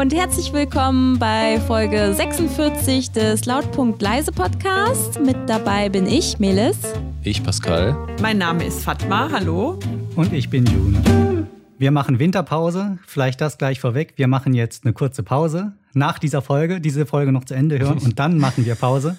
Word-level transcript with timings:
und 0.00 0.12
herzlich 0.12 0.52
willkommen 0.52 1.18
bei 1.18 1.58
Folge 1.58 2.12
46 2.12 3.12
des 3.12 3.46
Lautpunkt 3.46 4.02
Leise 4.02 4.30
Podcast. 4.30 5.18
Mit 5.20 5.38
dabei 5.46 5.88
bin 5.88 6.06
ich, 6.06 6.38
Melis. 6.38 6.76
Ich, 7.22 7.42
Pascal. 7.42 7.96
Mein 8.20 8.36
Name 8.36 8.66
ist 8.66 8.84
Fatma, 8.84 9.30
hallo. 9.32 9.78
Und 10.14 10.34
ich 10.34 10.50
bin 10.50 10.66
June. 10.66 11.46
Wir 11.78 11.90
machen 11.92 12.18
Winterpause, 12.18 12.98
vielleicht 13.06 13.40
das 13.40 13.56
gleich 13.56 13.80
vorweg. 13.80 14.12
Wir 14.16 14.28
machen 14.28 14.52
jetzt 14.52 14.84
eine 14.84 14.92
kurze 14.92 15.22
Pause 15.22 15.72
nach 15.94 16.18
dieser 16.18 16.42
Folge, 16.42 16.78
diese 16.78 17.06
Folge 17.06 17.32
noch 17.32 17.44
zu 17.44 17.54
Ende 17.54 17.78
hören 17.78 17.96
und 17.96 18.18
dann 18.18 18.36
machen 18.36 18.66
wir 18.66 18.74
Pause. 18.74 19.16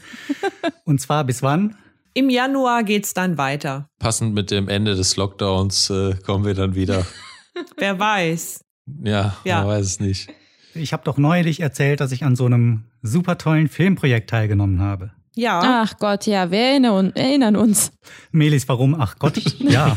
Und 0.85 1.01
zwar 1.01 1.23
bis 1.23 1.41
wann? 1.41 1.75
Im 2.13 2.29
Januar 2.29 2.83
geht's 2.83 3.15
dann 3.15 3.39
weiter. 3.39 3.89
Passend 3.97 4.35
mit 4.35 4.51
dem 4.51 4.69
Ende 4.69 4.93
des 4.93 5.17
Lockdowns 5.17 5.89
äh, 5.89 6.13
kommen 6.23 6.45
wir 6.45 6.53
dann 6.53 6.75
wieder. 6.75 7.03
Wer 7.77 7.97
weiß. 7.97 8.63
Ja, 9.03 9.37
ja, 9.43 9.61
man 9.61 9.69
weiß 9.69 9.85
es 9.85 9.99
nicht. 9.99 10.29
Ich 10.77 10.93
habe 10.93 11.03
doch 11.03 11.17
neulich 11.17 11.59
erzählt, 11.59 11.99
dass 11.99 12.11
ich 12.11 12.23
an 12.23 12.35
so 12.35 12.45
einem 12.45 12.83
super 13.01 13.37
tollen 13.37 13.67
Filmprojekt 13.67 14.29
teilgenommen 14.29 14.79
habe. 14.79 15.11
Ja. 15.35 15.83
Ach 15.83 15.97
Gott, 15.99 16.25
ja, 16.25 16.49
wir 16.49 16.59
erinnern, 16.59 17.55
uns. 17.55 17.91
Melis, 18.31 18.67
warum? 18.67 18.95
Ach 18.99 19.17
Gott, 19.19 19.37
ja. 19.59 19.95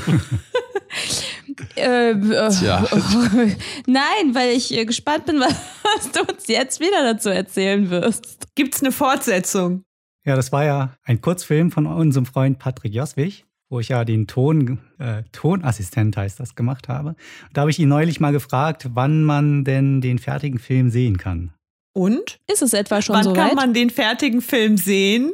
äh, 1.77 2.11
äh, 2.11 2.51
Tja. 2.51 2.87
nein, 3.87 4.35
weil 4.35 4.55
ich 4.55 4.77
äh, 4.77 4.85
gespannt 4.85 5.27
bin, 5.27 5.41
was 5.41 6.13
du 6.13 6.21
uns 6.21 6.47
jetzt 6.47 6.81
wieder 6.81 7.03
dazu 7.03 7.31
erzählen 7.31 7.89
wirst. 7.89 8.49
Gibt's 8.55 8.83
eine 8.83 8.93
Fortsetzung? 8.93 9.83
Ja, 10.27 10.37
das 10.37 10.53
war 10.53 10.65
ja 10.65 10.95
ein 11.05 11.23
Kurzfilm 11.23 11.71
von 11.71 11.87
unserem 11.87 12.27
Freund 12.27 12.59
Patrick 12.59 12.93
Joswig 12.93 13.47
wo 13.71 13.81
ich 13.81 13.89
ja 13.89 14.05
den 14.05 14.27
Ton, 14.27 14.79
äh, 14.99 15.23
Tonassistent 15.33 16.17
heißt 16.17 16.41
das, 16.41 16.57
gemacht 16.57 16.89
habe. 16.89 17.15
Da 17.55 17.63
habe 17.63 17.71
ich 17.71 17.79
ihn 17.79 17.89
neulich 17.89 18.21
mal 18.21 18.33
gefragt, 18.33 18.91
wann 18.93 19.23
man 19.23 19.65
denn 19.65 20.01
den 20.01 20.19
fertigen 20.19 20.59
Film 20.59 20.91
sehen 20.91 21.17
kann. 21.17 21.55
Und? 21.93 22.41
Ist 22.53 22.63
es 22.63 22.73
etwa 22.73 23.01
schon 23.01 23.17
wann 23.17 23.25
so 23.25 23.31
Wann 23.31 23.49
kann 23.49 23.57
man 23.57 23.73
den 23.73 23.91
fertigen 23.91 24.43
Film 24.43 24.77
sehen? 24.77 25.33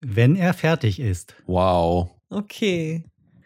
Wenn 0.00 0.34
er 0.36 0.54
fertig 0.54 0.98
ist. 0.98 1.34
Wow. 1.46 2.10
Okay. 2.28 3.04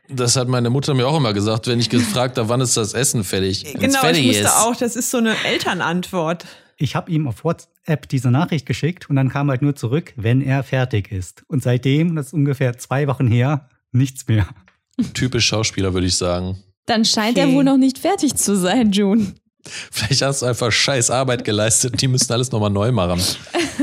Das 0.09 0.37
hat 0.37 0.49
meine 0.49 0.71
Mutter 0.71 0.95
mir 0.95 1.07
auch 1.07 1.17
immer 1.17 1.35
gesagt, 1.35 1.67
wenn 1.67 1.79
ich 1.79 1.91
gefragt 1.91 2.39
habe, 2.39 2.49
wann 2.49 2.61
ist 2.61 2.77
das 2.77 2.95
Essen 2.95 3.25
fertig? 3.25 3.65
Genau, 3.75 4.01
fertig 4.01 4.21
ich 4.21 4.27
musste 4.29 4.45
ist. 4.45 4.57
auch, 4.57 4.77
das 4.77 4.97
ist 4.97 5.11
so 5.11 5.19
eine 5.19 5.35
Elternantwort. 5.45 6.47
Ich 6.79 6.95
habe 6.95 7.11
ihm 7.11 7.27
auf 7.27 7.45
WhatsApp 7.45 8.09
diese 8.09 8.31
Nachricht 8.31 8.65
geschickt 8.67 9.11
und 9.11 9.17
dann 9.17 9.29
kam 9.29 9.51
halt 9.51 9.63
nur 9.63 9.75
zurück, 9.75 10.15
wenn 10.17 10.41
er 10.41 10.63
fertig 10.63 11.11
ist. 11.11 11.45
Und 11.49 11.63
seitdem, 11.63 12.15
das 12.17 12.27
ist 12.27 12.33
ungefähr 12.35 12.79
zwei 12.79 13.09
Wochen 13.09 13.27
her, 13.27 13.69
nichts 13.97 14.29
mehr. 14.29 14.47
Typisch 15.15 15.47
Schauspieler, 15.47 15.93
würde 15.95 16.07
ich 16.07 16.17
sagen. 16.17 16.63
Dann 16.87 17.05
scheint 17.05 17.37
okay. 17.37 17.49
er 17.49 17.53
wohl 17.53 17.65
noch 17.65 17.77
nicht 17.77 17.99
fertig 17.99 18.35
zu 18.37 18.57
sein, 18.57 18.93
June. 18.93 19.35
Vielleicht 19.91 20.23
hast 20.23 20.43
du 20.43 20.47
einfach 20.47 20.71
scheiß 20.71 21.11
Arbeit 21.11 21.45
geleistet. 21.45 22.01
Die 22.01 22.09
müssen 22.09 22.33
alles 22.33 22.53
nochmal 22.53 22.71
neu 22.71 22.93
machen. 22.93 23.21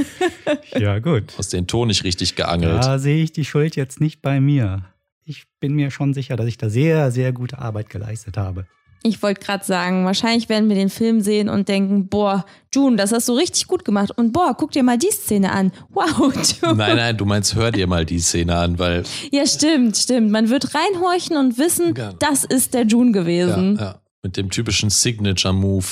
ja, 0.80 1.00
gut. 1.00 1.34
Hast 1.38 1.54
den 1.54 1.68
Ton 1.68 1.90
nicht 1.90 2.04
richtig 2.04 2.36
geangelt. 2.36 2.84
Da 2.84 3.00
sehe 3.00 3.22
ich 3.24 3.34
die 3.34 3.46
Schuld 3.46 3.76
jetzt 3.76 4.00
nicht 4.00 4.22
bei 4.22 4.40
mir. 4.40 4.86
Ich 5.26 5.44
bin 5.60 5.74
mir 5.74 5.92
schon 5.92 6.14
sicher, 6.14 6.36
dass 6.36 6.48
ich 6.48 6.58
da 6.58 6.70
sehr, 6.70 7.12
sehr 7.12 7.34
gute 7.34 7.60
Arbeit 7.60 7.90
geleistet 7.90 8.38
habe. 8.38 8.66
Ich 9.06 9.22
wollte 9.22 9.42
gerade 9.42 9.66
sagen, 9.66 10.06
wahrscheinlich 10.06 10.48
werden 10.48 10.70
wir 10.70 10.78
den 10.78 10.90
Film 10.90 11.20
sehen 11.20 11.50
und 11.50 11.68
denken, 11.68 12.08
boah, 12.08 12.46
June, 12.74 12.96
das 12.96 13.12
hast 13.12 13.28
du 13.28 13.34
richtig 13.34 13.68
gut 13.68 13.84
gemacht. 13.84 14.12
Und 14.16 14.32
boah, 14.32 14.56
guck 14.58 14.72
dir 14.72 14.82
mal 14.82 14.98
die 14.98 15.12
Szene 15.12 15.52
an. 15.52 15.74
Wow, 15.90 16.34
June. 16.62 16.76
Nein, 16.76 16.96
nein, 16.96 17.18
du 17.18 17.26
meinst, 17.26 17.54
hör 17.54 17.72
dir 17.72 17.86
mal 17.86 18.06
die 18.06 18.20
Szene 18.20 18.56
an, 18.56 18.80
weil. 18.80 19.04
Ja, 19.32 19.46
stimmt, 19.46 19.98
stimmt. 19.98 20.32
Man 20.32 20.50
wird 20.50 20.74
reinhorchen 20.74 21.36
und 21.36 21.58
wissen, 21.58 21.94
ja. 21.98 22.14
das 22.20 22.46
ist 22.46 22.74
der 22.74 22.86
June 22.86 23.12
gewesen. 23.12 23.76
Ja, 23.76 23.84
ja. 23.84 24.02
Mit 24.24 24.38
dem 24.38 24.50
typischen 24.50 24.90
Signature-Move. 24.90 25.86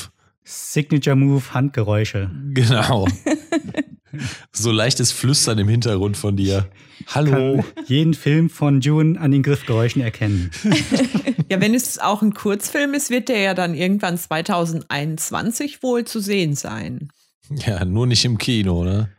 Signature-Move, 0.46 1.54
Handgeräusche. 1.54 2.32
Genau. 2.54 3.08
so 4.54 4.72
leichtes 4.72 5.12
Flüstern 5.12 5.58
im 5.58 5.68
Hintergrund 5.68 6.18
von 6.18 6.36
dir. 6.38 6.70
Hallo. 7.08 7.58
Kann 7.58 7.86
jeden 7.88 8.14
Film 8.14 8.50
von 8.50 8.82
June 8.82 9.20
an 9.20 9.32
den 9.32 9.44
Griffgeräuschen 9.44 10.02
erkennen. 10.02 10.52
ja, 11.52 11.60
wenn 11.60 11.76
es 11.76 12.00
auch 12.00 12.22
ein 12.22 12.34
Kurzfilm 12.34 12.94
ist, 12.94 13.10
wird 13.10 13.28
der 13.28 13.40
ja 13.40 13.54
dann 13.54 13.76
irgendwann 13.76 14.18
2021 14.18 15.84
wohl 15.84 16.06
zu 16.06 16.22
sehen 16.22 16.56
sein. 16.56 17.10
Ja, 17.50 17.84
nur 17.84 18.08
nicht 18.08 18.24
im 18.24 18.38
Kino, 18.38 18.86
ne? 18.86 19.10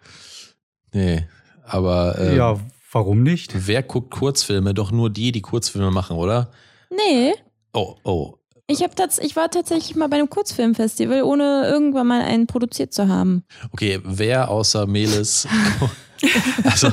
Nee, 0.94 1.26
aber. 1.62 2.19
Ähm, 2.19 2.37
ja, 2.37 2.59
warum 2.91 3.22
nicht? 3.22 3.66
Wer 3.66 3.82
guckt 3.82 4.10
Kurzfilme? 4.12 4.72
Doch 4.72 4.91
nur 4.91 5.10
die, 5.10 5.31
die 5.31 5.43
Kurzfilme 5.43 5.91
machen, 5.91 6.16
oder? 6.16 6.50
Nee. 6.88 7.34
Oh, 7.75 7.97
oh. 8.03 8.34
Ich, 8.68 8.82
hab 8.82 8.94
tats 8.96 9.18
ich 9.18 9.36
war 9.36 9.50
tatsächlich 9.50 9.96
mal 9.96 10.08
bei 10.08 10.16
einem 10.16 10.30
Kurzfilmfestival, 10.30 11.22
ohne 11.22 11.66
irgendwann 11.66 12.06
mal 12.06 12.22
einen 12.22 12.46
produziert 12.46 12.94
zu 12.94 13.08
haben. 13.08 13.44
Okay, 13.72 14.00
wer 14.04 14.50
außer 14.50 14.86
Melis 14.86 15.46
also, 16.64 16.92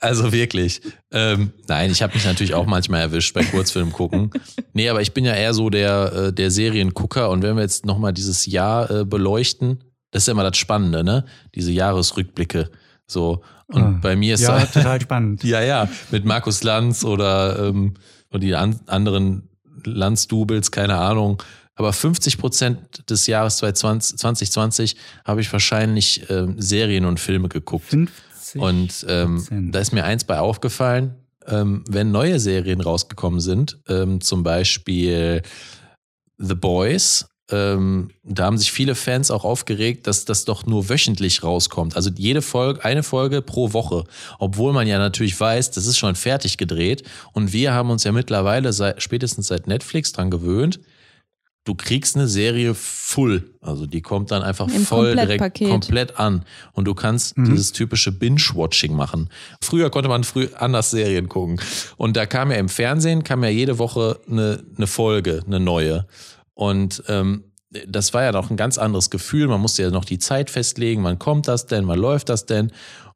also 0.00 0.32
wirklich. 0.32 0.80
Ähm, 1.12 1.52
nein, 1.68 1.90
ich 1.90 2.02
habe 2.02 2.14
mich 2.14 2.24
natürlich 2.24 2.54
auch 2.54 2.66
manchmal 2.66 3.00
erwischt 3.00 3.34
bei 3.34 3.44
Kurzfilm 3.44 3.92
gucken. 3.92 4.30
Nee, 4.72 4.88
aber 4.88 5.02
ich 5.02 5.12
bin 5.12 5.24
ja 5.24 5.34
eher 5.34 5.54
so 5.54 5.70
der, 5.70 6.12
äh, 6.12 6.32
der 6.32 6.50
Seriengucker 6.50 7.30
und 7.30 7.42
wenn 7.42 7.56
wir 7.56 7.62
jetzt 7.62 7.84
nochmal 7.84 8.12
dieses 8.12 8.46
Jahr 8.46 8.90
äh, 8.90 9.04
beleuchten, 9.04 9.84
das 10.10 10.22
ist 10.22 10.26
ja 10.28 10.32
immer 10.32 10.48
das 10.48 10.56
Spannende, 10.56 11.04
ne? 11.04 11.24
Diese 11.54 11.72
Jahresrückblicke. 11.72 12.70
So. 13.06 13.42
Und 13.66 13.82
ah, 13.82 13.98
bei 14.00 14.16
mir 14.16 14.34
ist 14.34 14.42
ja 14.42 14.58
da, 14.58 14.66
total 14.66 15.00
spannend. 15.00 15.44
ja, 15.44 15.60
ja, 15.60 15.88
mit 16.10 16.24
Markus 16.24 16.62
Lanz 16.62 17.04
oder 17.04 17.68
ähm, 17.68 17.94
und 18.30 18.42
die 18.42 18.54
an, 18.54 18.80
anderen 18.86 19.48
Lanz-Doubles, 19.84 20.70
keine 20.70 20.96
Ahnung. 20.96 21.42
Aber 21.76 21.92
50 21.92 22.38
Prozent 22.38 23.10
des 23.10 23.26
Jahres 23.26 23.56
2020 23.56 24.96
habe 25.24 25.40
ich 25.40 25.52
wahrscheinlich 25.52 26.28
ähm, 26.30 26.54
Serien 26.60 27.04
und 27.04 27.18
Filme 27.18 27.48
geguckt. 27.48 27.86
50 27.86 28.14
und 28.60 29.06
ähm, 29.08 29.72
da 29.72 29.80
ist 29.80 29.92
mir 29.92 30.04
eins 30.04 30.24
bei 30.24 30.38
aufgefallen, 30.38 31.16
ähm, 31.46 31.84
wenn 31.88 32.12
neue 32.12 32.38
Serien 32.38 32.80
rausgekommen 32.80 33.40
sind, 33.40 33.78
ähm, 33.88 34.20
zum 34.20 34.42
Beispiel 34.42 35.42
The 36.38 36.54
Boys, 36.54 37.26
ähm, 37.50 38.10
da 38.22 38.44
haben 38.44 38.56
sich 38.56 38.72
viele 38.72 38.94
Fans 38.94 39.30
auch 39.30 39.44
aufgeregt, 39.44 40.06
dass 40.06 40.24
das 40.24 40.46
doch 40.46 40.64
nur 40.64 40.88
wöchentlich 40.88 41.42
rauskommt. 41.42 41.94
Also 41.94 42.10
jede 42.16 42.40
Folge, 42.40 42.84
eine 42.84 43.02
Folge 43.02 43.42
pro 43.42 43.74
Woche. 43.74 44.04
Obwohl 44.38 44.72
man 44.72 44.86
ja 44.86 44.98
natürlich 44.98 45.38
weiß, 45.38 45.70
das 45.72 45.86
ist 45.86 45.98
schon 45.98 46.14
fertig 46.14 46.56
gedreht. 46.56 47.02
Und 47.32 47.52
wir 47.52 47.74
haben 47.74 47.90
uns 47.90 48.04
ja 48.04 48.12
mittlerweile 48.12 48.72
seit, 48.72 49.02
spätestens 49.02 49.48
seit 49.48 49.66
Netflix 49.66 50.12
dran 50.12 50.30
gewöhnt, 50.30 50.80
du 51.64 51.74
kriegst 51.74 52.16
eine 52.16 52.28
Serie 52.28 52.74
full. 52.74 53.50
Also 53.60 53.84
die 53.84 54.00
kommt 54.00 54.30
dann 54.30 54.42
einfach 54.42 54.68
Im 54.68 54.86
voll 54.86 55.14
direkt 55.14 55.58
komplett 55.58 56.18
an. 56.18 56.46
Und 56.72 56.86
du 56.86 56.94
kannst 56.94 57.36
mhm. 57.36 57.50
dieses 57.50 57.72
typische 57.72 58.10
Binge-Watching 58.10 58.94
machen. 58.94 59.28
Früher 59.62 59.90
konnte 59.90 60.08
man 60.08 60.24
früh 60.24 60.48
anders 60.54 60.90
Serien 60.90 61.28
gucken. 61.28 61.60
Und 61.98 62.16
da 62.16 62.24
kam 62.24 62.50
ja 62.50 62.56
im 62.56 62.70
Fernsehen, 62.70 63.22
kam 63.22 63.44
ja 63.44 63.50
jede 63.50 63.78
Woche 63.78 64.18
eine, 64.30 64.62
eine 64.76 64.86
Folge, 64.86 65.42
eine 65.46 65.60
neue. 65.60 66.06
Und 66.54 67.02
ähm, 67.08 67.52
das 67.88 68.14
war 68.14 68.22
ja 68.22 68.32
noch 68.32 68.50
ein 68.50 68.56
ganz 68.56 68.78
anderes 68.78 69.10
Gefühl. 69.10 69.48
Man 69.48 69.60
musste 69.60 69.82
ja 69.82 69.90
noch 69.90 70.04
die 70.04 70.18
Zeit 70.18 70.50
festlegen, 70.50 71.02
wann 71.04 71.18
kommt 71.18 71.48
das 71.48 71.66
denn, 71.66 71.86
wann 71.88 71.98
läuft 71.98 72.28
das 72.28 72.46
denn. 72.46 72.72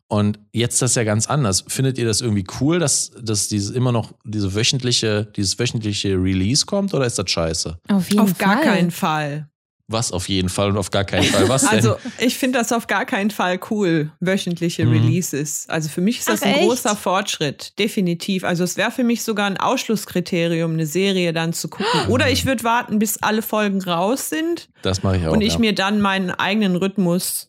Und 0.09 0.39
jetzt 0.53 0.75
ist 0.75 0.83
das 0.83 0.95
ja 0.95 1.05
ganz 1.05 1.29
anders. 1.29 1.65
Findet 1.69 1.99
ihr 1.99 2.07
das 2.07 2.23
irgendwie 2.23 2.47
cool, 2.61 2.79
dass, 2.79 3.11
dass 3.21 3.49
dieses 3.49 3.71
immer 3.71 3.93
noch 3.93 4.15
diese 4.25 4.55
wöchentliche, 4.55 5.27
dieses 5.37 5.59
wöchentliche 5.59 6.15
Release 6.15 6.65
kommt 6.65 6.95
oder 6.95 7.05
ist 7.05 7.19
das 7.19 7.31
scheiße? 7.31 7.79
Auf 7.89 8.09
jeden 8.09 8.21
auf 8.23 8.31
Fall. 8.31 8.57
gar 8.57 8.63
keinen 8.63 8.91
Fall. 8.91 9.49
Was 9.91 10.13
auf 10.13 10.29
jeden 10.29 10.51
Fall 10.51 10.69
und 10.69 10.77
auf 10.77 10.91
gar 10.91 11.05
keinen 11.05 11.25
Fall? 11.25 11.49
Was 11.49 11.63
denn? 11.63 11.71
Also 11.71 11.97
ich 12.19 12.37
finde 12.37 12.59
das 12.59 12.73
auf 12.73 12.87
gar 12.87 13.07
keinen 13.07 13.31
Fall 13.31 13.59
cool, 13.71 14.13
wöchentliche 14.21 14.85
mhm. 14.85 14.93
Releases. 14.93 15.65
Also 15.69 15.89
für 15.89 16.03
mich 16.03 16.19
ist 16.19 16.29
das 16.29 16.43
Ach, 16.43 16.47
ein 16.47 16.57
echt? 16.57 16.63
großer 16.65 16.95
Fortschritt, 16.95 17.79
definitiv. 17.79 18.45
Also 18.45 18.65
es 18.65 18.77
wäre 18.77 18.91
für 18.91 19.05
mich 19.05 19.23
sogar 19.23 19.47
ein 19.47 19.57
Ausschlusskriterium, 19.57 20.75
eine 20.75 20.85
Serie 20.85 21.33
dann 21.33 21.55
zu 21.55 21.69
gucken. 21.69 22.09
Oder 22.09 22.31
ich 22.31 22.45
würde 22.45 22.65
warten, 22.65 22.99
bis 22.99 23.23
alle 23.23 23.41
Folgen 23.41 23.83
raus 23.83 24.29
sind. 24.29 24.69
Das 24.83 25.03
mache 25.03 25.17
ich 25.17 25.27
auch. 25.27 25.33
Und 25.33 25.41
ich 25.41 25.55
ja. 25.55 25.59
mir 25.59 25.75
dann 25.75 26.03
meinen 26.03 26.31
eigenen 26.31 26.77
Rhythmus 26.77 27.48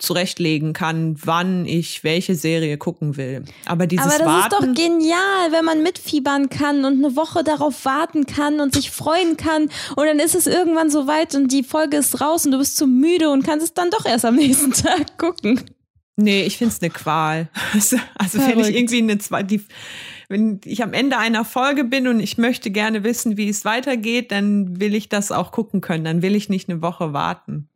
zurechtlegen 0.00 0.72
kann, 0.72 1.16
wann 1.24 1.66
ich 1.66 2.02
welche 2.02 2.34
Serie 2.34 2.78
gucken 2.78 3.16
will. 3.16 3.44
Aber 3.66 3.86
dieses 3.86 4.06
Aber 4.06 4.18
das 4.18 4.26
Warten, 4.26 4.54
ist 4.54 4.78
doch 4.78 4.84
genial, 4.84 5.52
wenn 5.52 5.64
man 5.64 5.82
mitfiebern 5.82 6.48
kann 6.48 6.84
und 6.84 7.04
eine 7.04 7.16
Woche 7.16 7.44
darauf 7.44 7.84
warten 7.84 8.26
kann 8.26 8.60
und 8.60 8.74
sich 8.74 8.90
freuen 8.90 9.36
kann 9.36 9.70
und 9.96 10.06
dann 10.06 10.18
ist 10.18 10.34
es 10.34 10.46
irgendwann 10.46 10.90
soweit 10.90 11.34
und 11.34 11.52
die 11.52 11.62
Folge 11.62 11.98
ist 11.98 12.20
raus 12.20 12.46
und 12.46 12.52
du 12.52 12.58
bist 12.58 12.76
zu 12.76 12.86
müde 12.86 13.30
und 13.30 13.44
kannst 13.44 13.64
es 13.64 13.74
dann 13.74 13.90
doch 13.90 14.06
erst 14.06 14.24
am 14.24 14.36
nächsten 14.40 14.72
Tag 14.72 15.18
gucken. 15.18 15.60
Nee, 16.16 16.42
ich 16.42 16.58
finde 16.58 16.74
es 16.74 16.82
eine 16.82 16.90
Qual. 16.90 17.48
Also, 17.72 17.96
also 18.16 18.38
wenn 18.40 18.58
ich 18.58 18.74
irgendwie 18.74 18.98
eine 18.98 19.18
zweite, 19.18 19.60
wenn 20.28 20.60
ich 20.64 20.82
am 20.82 20.92
Ende 20.92 21.18
einer 21.18 21.44
Folge 21.44 21.84
bin 21.84 22.08
und 22.08 22.20
ich 22.20 22.36
möchte 22.36 22.70
gerne 22.70 23.04
wissen, 23.04 23.36
wie 23.36 23.48
es 23.48 23.64
weitergeht, 23.64 24.32
dann 24.32 24.80
will 24.80 24.94
ich 24.94 25.08
das 25.08 25.32
auch 25.32 25.52
gucken 25.52 25.80
können. 25.80 26.04
Dann 26.04 26.22
will 26.22 26.34
ich 26.34 26.48
nicht 26.48 26.68
eine 26.68 26.82
Woche 26.82 27.12
warten. 27.12 27.68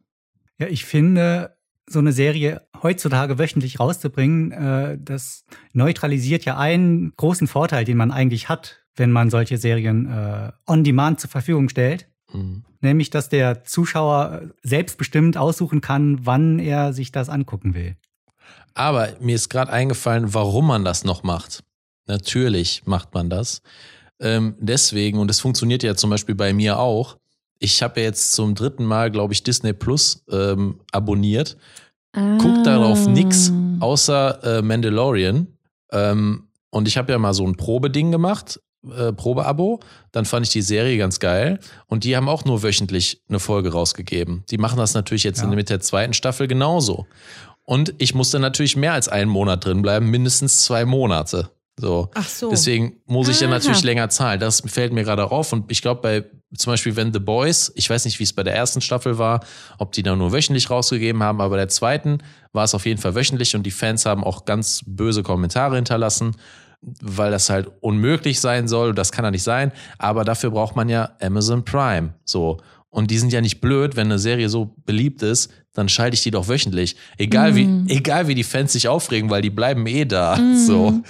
Ja, 0.58 0.66
ich 0.68 0.84
finde, 0.84 1.56
so 1.86 1.98
eine 1.98 2.12
Serie 2.12 2.62
heutzutage 2.82 3.38
wöchentlich 3.38 3.80
rauszubringen, 3.80 4.52
äh, 4.52 4.98
das 5.00 5.44
neutralisiert 5.72 6.44
ja 6.44 6.56
einen 6.56 7.12
großen 7.16 7.46
Vorteil, 7.46 7.84
den 7.84 7.96
man 7.96 8.10
eigentlich 8.10 8.48
hat, 8.48 8.84
wenn 8.96 9.10
man 9.10 9.30
solche 9.30 9.58
Serien 9.58 10.06
äh, 10.06 10.52
on 10.66 10.84
demand 10.84 11.20
zur 11.20 11.30
Verfügung 11.30 11.68
stellt. 11.68 12.08
Mhm. 12.32 12.64
Nämlich, 12.80 13.10
dass 13.10 13.28
der 13.28 13.64
Zuschauer 13.64 14.42
selbstbestimmt 14.62 15.36
aussuchen 15.36 15.80
kann, 15.80 16.26
wann 16.26 16.58
er 16.58 16.92
sich 16.92 17.12
das 17.12 17.28
angucken 17.28 17.74
will. 17.74 17.96
Aber 18.74 19.08
mir 19.20 19.36
ist 19.36 19.48
gerade 19.48 19.72
eingefallen, 19.72 20.34
warum 20.34 20.66
man 20.66 20.84
das 20.84 21.04
noch 21.04 21.22
macht. 21.22 21.62
Natürlich 22.06 22.82
macht 22.86 23.14
man 23.14 23.30
das. 23.30 23.62
Ähm, 24.20 24.56
deswegen, 24.58 25.18
und 25.18 25.28
das 25.28 25.40
funktioniert 25.40 25.82
ja 25.82 25.94
zum 25.94 26.10
Beispiel 26.10 26.34
bei 26.34 26.52
mir 26.52 26.78
auch, 26.78 27.16
ich 27.58 27.82
habe 27.82 28.00
ja 28.00 28.06
jetzt 28.06 28.32
zum 28.32 28.54
dritten 28.54 28.84
Mal, 28.84 29.10
glaube 29.10 29.32
ich, 29.32 29.42
Disney 29.42 29.72
Plus 29.72 30.24
ähm, 30.30 30.80
abonniert. 30.92 31.56
Ah. 32.12 32.38
Guck 32.40 32.64
darauf 32.64 33.06
nix 33.06 33.52
außer 33.80 34.58
äh, 34.58 34.62
Mandalorian. 34.62 35.48
Ähm, 35.92 36.48
und 36.70 36.88
ich 36.88 36.96
habe 36.96 37.12
ja 37.12 37.18
mal 37.18 37.34
so 37.34 37.46
ein 37.46 37.56
Probeding 37.56 38.10
gemacht, 38.10 38.60
äh, 38.96 39.12
Probeabo. 39.12 39.80
Dann 40.12 40.24
fand 40.24 40.46
ich 40.46 40.52
die 40.52 40.62
Serie 40.62 40.98
ganz 40.98 41.20
geil. 41.20 41.58
Und 41.86 42.04
die 42.04 42.16
haben 42.16 42.28
auch 42.28 42.44
nur 42.44 42.62
wöchentlich 42.62 43.22
eine 43.28 43.38
Folge 43.38 43.72
rausgegeben. 43.72 44.44
Die 44.50 44.58
machen 44.58 44.78
das 44.78 44.94
natürlich 44.94 45.24
jetzt 45.24 45.40
ja. 45.40 45.46
mit 45.46 45.70
der 45.70 45.80
zweiten 45.80 46.14
Staffel 46.14 46.48
genauso. 46.48 47.06
Und 47.64 47.94
ich 47.98 48.14
musste 48.14 48.38
natürlich 48.38 48.76
mehr 48.76 48.92
als 48.92 49.08
einen 49.08 49.30
Monat 49.30 49.64
drin 49.64 49.82
bleiben, 49.82 50.10
mindestens 50.10 50.64
zwei 50.64 50.84
Monate. 50.84 51.50
So. 51.80 52.10
Ach 52.14 52.28
so. 52.28 52.50
Deswegen 52.50 53.00
muss 53.06 53.28
ich 53.28 53.40
ja 53.40 53.48
natürlich 53.48 53.82
länger 53.82 54.08
zahlen. 54.08 54.38
Das 54.38 54.62
fällt 54.66 54.92
mir 54.92 55.02
gerade 55.02 55.30
auf. 55.30 55.52
Und 55.52 55.72
ich 55.72 55.82
glaube, 55.82 56.00
bei 56.02 56.24
zum 56.56 56.72
Beispiel, 56.72 56.96
wenn 56.96 57.12
The 57.12 57.18
Boys, 57.18 57.72
ich 57.74 57.88
weiß 57.88 58.04
nicht, 58.04 58.18
wie 58.18 58.24
es 58.24 58.32
bei 58.32 58.42
der 58.42 58.54
ersten 58.54 58.80
Staffel 58.80 59.18
war, 59.18 59.40
ob 59.78 59.92
die 59.92 60.02
da 60.02 60.14
nur 60.14 60.32
wöchentlich 60.32 60.70
rausgegeben 60.70 61.22
haben, 61.22 61.40
aber 61.40 61.50
bei 61.50 61.56
der 61.56 61.68
zweiten 61.68 62.18
war 62.52 62.64
es 62.64 62.74
auf 62.74 62.86
jeden 62.86 63.00
Fall 63.00 63.14
wöchentlich 63.14 63.54
und 63.56 63.64
die 63.64 63.70
Fans 63.70 64.06
haben 64.06 64.24
auch 64.24 64.44
ganz 64.44 64.82
böse 64.86 65.22
Kommentare 65.22 65.76
hinterlassen, 65.76 66.36
weil 67.00 67.30
das 67.30 67.50
halt 67.50 67.70
unmöglich 67.80 68.40
sein 68.40 68.68
soll. 68.68 68.94
Das 68.94 69.10
kann 69.10 69.24
ja 69.24 69.30
nicht 69.30 69.42
sein. 69.42 69.72
Aber 69.98 70.24
dafür 70.24 70.50
braucht 70.50 70.76
man 70.76 70.88
ja 70.88 71.10
Amazon 71.20 71.64
Prime. 71.64 72.14
So. 72.24 72.58
Und 72.90 73.10
die 73.10 73.18
sind 73.18 73.32
ja 73.32 73.40
nicht 73.40 73.60
blöd, 73.60 73.96
wenn 73.96 74.06
eine 74.06 74.18
Serie 74.18 74.48
so 74.48 74.76
beliebt 74.86 75.22
ist, 75.22 75.50
dann 75.72 75.88
schalte 75.88 76.14
ich 76.14 76.22
die 76.22 76.30
doch 76.30 76.46
wöchentlich. 76.46 76.94
Egal 77.18 77.52
mm. 77.52 77.56
wie, 77.56 77.64
mhm. 77.64 77.88
egal 77.88 78.28
wie 78.28 78.36
die 78.36 78.44
Fans 78.44 78.72
sich 78.72 78.86
aufregen, 78.86 79.30
weil 79.30 79.42
die 79.42 79.50
bleiben 79.50 79.84
eh 79.88 80.04
da. 80.04 80.36
Mm. 80.36 80.56
So. 80.56 81.00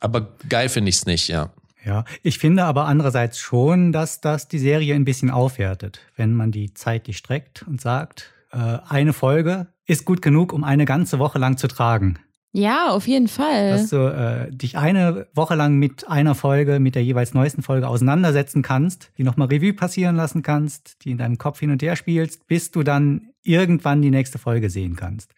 Aber 0.00 0.36
geil 0.48 0.68
finde 0.68 0.90
ich 0.90 0.96
es 0.96 1.06
nicht, 1.06 1.28
ja. 1.28 1.50
Ja, 1.86 2.04
ich 2.24 2.40
finde 2.40 2.64
aber 2.64 2.86
andererseits 2.86 3.38
schon, 3.38 3.92
dass 3.92 4.20
das 4.20 4.48
die 4.48 4.58
Serie 4.58 4.96
ein 4.96 5.04
bisschen 5.04 5.30
aufwertet, 5.30 6.00
wenn 6.16 6.34
man 6.34 6.50
die 6.50 6.74
zeitlich 6.74 7.16
streckt 7.16 7.62
und 7.62 7.80
sagt, 7.80 8.34
äh, 8.50 8.78
eine 8.88 9.12
Folge 9.12 9.68
ist 9.86 10.04
gut 10.04 10.20
genug, 10.20 10.52
um 10.52 10.64
eine 10.64 10.84
ganze 10.84 11.20
Woche 11.20 11.38
lang 11.38 11.58
zu 11.58 11.68
tragen. 11.68 12.18
Ja, 12.50 12.88
auf 12.88 13.06
jeden 13.06 13.28
Fall. 13.28 13.70
Dass 13.70 13.90
du 13.90 13.98
äh, 13.98 14.50
dich 14.50 14.76
eine 14.76 15.28
Woche 15.32 15.54
lang 15.54 15.76
mit 15.76 16.08
einer 16.08 16.34
Folge, 16.34 16.80
mit 16.80 16.96
der 16.96 17.04
jeweils 17.04 17.34
neuesten 17.34 17.62
Folge 17.62 17.86
auseinandersetzen 17.86 18.62
kannst, 18.62 19.12
die 19.16 19.22
nochmal 19.22 19.48
Revue 19.48 19.72
passieren 19.72 20.16
lassen 20.16 20.42
kannst, 20.42 21.04
die 21.04 21.12
in 21.12 21.18
deinem 21.18 21.38
Kopf 21.38 21.60
hin 21.60 21.70
und 21.70 21.82
her 21.82 21.94
spielst, 21.94 22.48
bis 22.48 22.72
du 22.72 22.82
dann 22.82 23.28
irgendwann 23.42 24.02
die 24.02 24.10
nächste 24.10 24.38
Folge 24.38 24.70
sehen 24.70 24.96
kannst. 24.96 25.34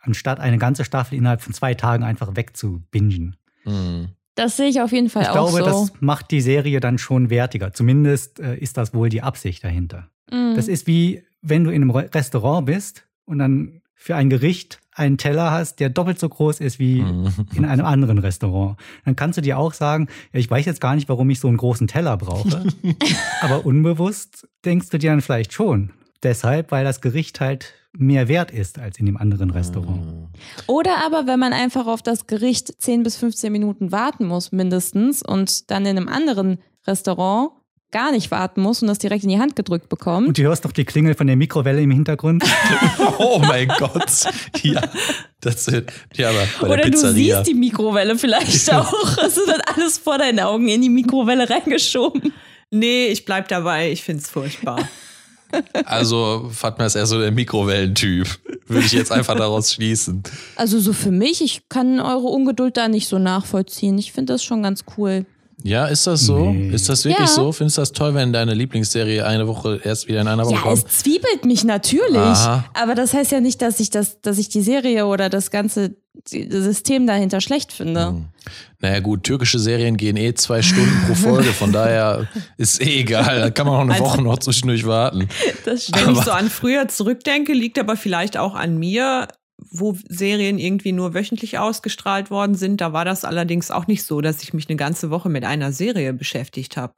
Anstatt 0.00 0.40
eine 0.40 0.58
ganze 0.58 0.84
Staffel 0.84 1.16
innerhalb 1.16 1.40
von 1.40 1.54
zwei 1.54 1.72
Tagen 1.72 2.04
einfach 2.04 2.36
wegzubingen. 2.36 3.36
Mhm. 3.64 4.08
Das 4.36 4.56
sehe 4.56 4.68
ich 4.68 4.80
auf 4.80 4.92
jeden 4.92 5.08
Fall 5.08 5.22
ich 5.22 5.28
auch 5.30 5.50
glaube, 5.50 5.58
so. 5.58 5.64
das 5.64 5.92
macht 6.00 6.30
die 6.30 6.40
Serie 6.40 6.78
dann 6.78 6.98
schon 6.98 7.30
wertiger. 7.30 7.72
Zumindest 7.72 8.38
äh, 8.38 8.56
ist 8.56 8.76
das 8.76 8.94
wohl 8.94 9.08
die 9.08 9.22
Absicht 9.22 9.64
dahinter. 9.64 10.10
Mhm. 10.30 10.54
Das 10.54 10.68
ist 10.68 10.86
wie, 10.86 11.24
wenn 11.42 11.64
du 11.64 11.70
in 11.70 11.82
einem 11.82 11.90
Restaurant 11.90 12.66
bist 12.66 13.06
und 13.24 13.38
dann 13.38 13.80
für 13.94 14.14
ein 14.14 14.30
Gericht 14.30 14.80
einen 14.92 15.18
Teller 15.18 15.50
hast, 15.50 15.80
der 15.80 15.88
doppelt 15.88 16.18
so 16.18 16.28
groß 16.28 16.60
ist 16.60 16.78
wie 16.78 17.00
mhm. 17.00 17.32
in 17.54 17.64
einem 17.64 17.84
anderen 17.84 18.18
Restaurant. 18.18 18.78
Dann 19.04 19.16
kannst 19.16 19.38
du 19.38 19.42
dir 19.42 19.58
auch 19.58 19.72
sagen, 19.72 20.08
ja, 20.32 20.38
ich 20.38 20.50
weiß 20.50 20.66
jetzt 20.66 20.80
gar 20.80 20.94
nicht, 20.94 21.08
warum 21.08 21.28
ich 21.30 21.40
so 21.40 21.48
einen 21.48 21.56
großen 21.56 21.86
Teller 21.86 22.16
brauche. 22.16 22.64
Aber 23.40 23.64
unbewusst 23.64 24.46
denkst 24.64 24.90
du 24.90 24.98
dir 24.98 25.10
dann 25.10 25.22
vielleicht 25.22 25.52
schon. 25.52 25.90
Deshalb, 26.22 26.72
weil 26.72 26.84
das 26.84 27.00
Gericht 27.00 27.40
halt 27.40 27.74
mehr 27.98 28.28
wert 28.28 28.50
ist 28.50 28.78
als 28.78 28.98
in 28.98 29.06
dem 29.06 29.16
anderen 29.16 29.50
Restaurant. 29.50 30.04
Mhm. 30.04 30.28
Oder 30.66 31.04
aber, 31.04 31.26
wenn 31.26 31.38
man 31.38 31.52
einfach 31.52 31.86
auf 31.86 32.02
das 32.02 32.26
Gericht 32.26 32.80
10 32.80 33.02
bis 33.02 33.16
15 33.16 33.50
Minuten 33.52 33.92
warten 33.92 34.26
muss, 34.26 34.52
mindestens, 34.52 35.22
und 35.22 35.70
dann 35.70 35.86
in 35.86 35.96
einem 35.96 36.08
anderen 36.08 36.58
Restaurant 36.86 37.50
gar 37.92 38.12
nicht 38.12 38.30
warten 38.30 38.60
muss 38.60 38.82
und 38.82 38.88
das 38.88 38.98
direkt 38.98 39.22
in 39.22 39.30
die 39.30 39.38
Hand 39.38 39.56
gedrückt 39.56 39.88
bekommt. 39.88 40.28
Und 40.28 40.38
du 40.38 40.42
hörst 40.42 40.64
doch 40.64 40.72
die 40.72 40.84
Klingel 40.84 41.14
von 41.14 41.26
der 41.26 41.36
Mikrowelle 41.36 41.80
im 41.80 41.90
Hintergrund. 41.90 42.44
oh 43.18 43.38
mein 43.38 43.68
Gott. 43.68 44.26
Ja, 44.62 44.82
das 45.40 45.70
ja, 46.14 46.28
aber 46.28 46.72
Oder 46.72 46.82
der 46.82 46.90
du 46.90 47.12
siehst 47.12 47.46
die 47.46 47.54
Mikrowelle 47.54 48.18
vielleicht 48.18 48.72
auch. 48.74 49.16
Es 49.18 49.36
wird 49.36 49.62
alles 49.74 49.98
vor 49.98 50.18
deinen 50.18 50.40
Augen 50.40 50.68
in 50.68 50.82
die 50.82 50.88
Mikrowelle 50.88 51.48
reingeschoben. 51.48 52.32
Nee, 52.70 53.06
ich 53.06 53.24
bleib 53.24 53.48
dabei. 53.48 53.90
Ich 53.92 54.02
find's 54.02 54.28
furchtbar. 54.28 54.88
Also 55.84 56.50
Fatma 56.52 56.86
ist 56.86 56.96
eher 56.96 57.06
so 57.06 57.20
der 57.20 57.32
Mikrowellentyp. 57.32 58.28
Würde 58.66 58.86
ich 58.86 58.92
jetzt 58.92 59.12
einfach 59.12 59.36
daraus 59.36 59.72
schließen. 59.72 60.22
Also 60.56 60.80
so 60.80 60.92
für 60.92 61.12
mich, 61.12 61.40
ich 61.40 61.68
kann 61.68 62.00
eure 62.00 62.26
Ungeduld 62.26 62.76
da 62.76 62.88
nicht 62.88 63.08
so 63.08 63.18
nachvollziehen. 63.18 63.96
Ich 63.98 64.12
finde 64.12 64.32
das 64.32 64.42
schon 64.42 64.62
ganz 64.62 64.84
cool. 64.96 65.24
Ja, 65.62 65.86
ist 65.86 66.06
das 66.06 66.20
so? 66.20 66.52
Nee. 66.52 66.74
Ist 66.74 66.88
das 66.88 67.04
wirklich 67.04 67.28
ja. 67.28 67.34
so? 67.34 67.50
Findest 67.50 67.78
du 67.78 67.82
das 67.82 67.92
toll, 67.92 68.14
wenn 68.14 68.32
deine 68.32 68.54
Lieblingsserie 68.54 69.24
eine 69.24 69.48
Woche 69.48 69.80
erst 69.82 70.06
wieder 70.06 70.20
in 70.20 70.28
einer 70.28 70.44
Woche 70.44 70.54
ja, 70.54 70.60
kommt? 70.60 70.82
Ja, 70.82 70.84
es 70.86 70.98
zwiebelt 70.98 71.44
mich 71.44 71.64
natürlich. 71.64 72.16
Aha. 72.16 72.64
Aber 72.74 72.94
das 72.94 73.14
heißt 73.14 73.32
ja 73.32 73.40
nicht, 73.40 73.62
dass 73.62 73.80
ich 73.80 73.90
das, 73.90 74.20
dass 74.20 74.38
ich 74.38 74.48
die 74.48 74.62
Serie 74.62 75.06
oder 75.06 75.30
das 75.30 75.50
ganze 75.50 75.96
System 76.24 77.06
dahinter 77.06 77.40
schlecht 77.40 77.72
finde. 77.72 78.08
Hm. 78.08 78.24
Naja 78.80 79.00
gut, 79.00 79.24
türkische 79.24 79.58
Serien 79.58 79.96
gehen 79.96 80.16
eh 80.16 80.34
zwei 80.34 80.62
Stunden 80.62 81.04
pro 81.06 81.14
Folge, 81.14 81.52
von 81.52 81.72
daher 81.72 82.28
ist 82.56 82.80
eh 82.80 83.00
egal. 83.00 83.40
Da 83.40 83.50
kann 83.50 83.66
man 83.66 83.76
auch 83.76 83.80
eine 83.80 83.92
also, 83.92 84.04
Woche 84.04 84.22
noch 84.22 84.38
zwischendurch 84.38 84.86
warten. 84.86 85.28
Das 85.64 85.90
Wenn 85.92 86.14
ich 86.14 86.20
so 86.22 86.30
an 86.30 86.50
früher 86.50 86.88
zurückdenke, 86.88 87.52
liegt 87.52 87.78
aber 87.78 87.96
vielleicht 87.96 88.36
auch 88.36 88.54
an 88.54 88.78
mir 88.78 89.28
wo 89.70 89.96
Serien 90.08 90.58
irgendwie 90.58 90.92
nur 90.92 91.14
wöchentlich 91.14 91.58
ausgestrahlt 91.58 92.30
worden 92.30 92.54
sind. 92.54 92.80
Da 92.80 92.92
war 92.92 93.04
das 93.04 93.24
allerdings 93.24 93.70
auch 93.70 93.86
nicht 93.86 94.04
so, 94.04 94.20
dass 94.20 94.42
ich 94.42 94.54
mich 94.54 94.68
eine 94.68 94.76
ganze 94.76 95.10
Woche 95.10 95.28
mit 95.28 95.44
einer 95.44 95.72
Serie 95.72 96.12
beschäftigt 96.12 96.76
habe. 96.76 96.94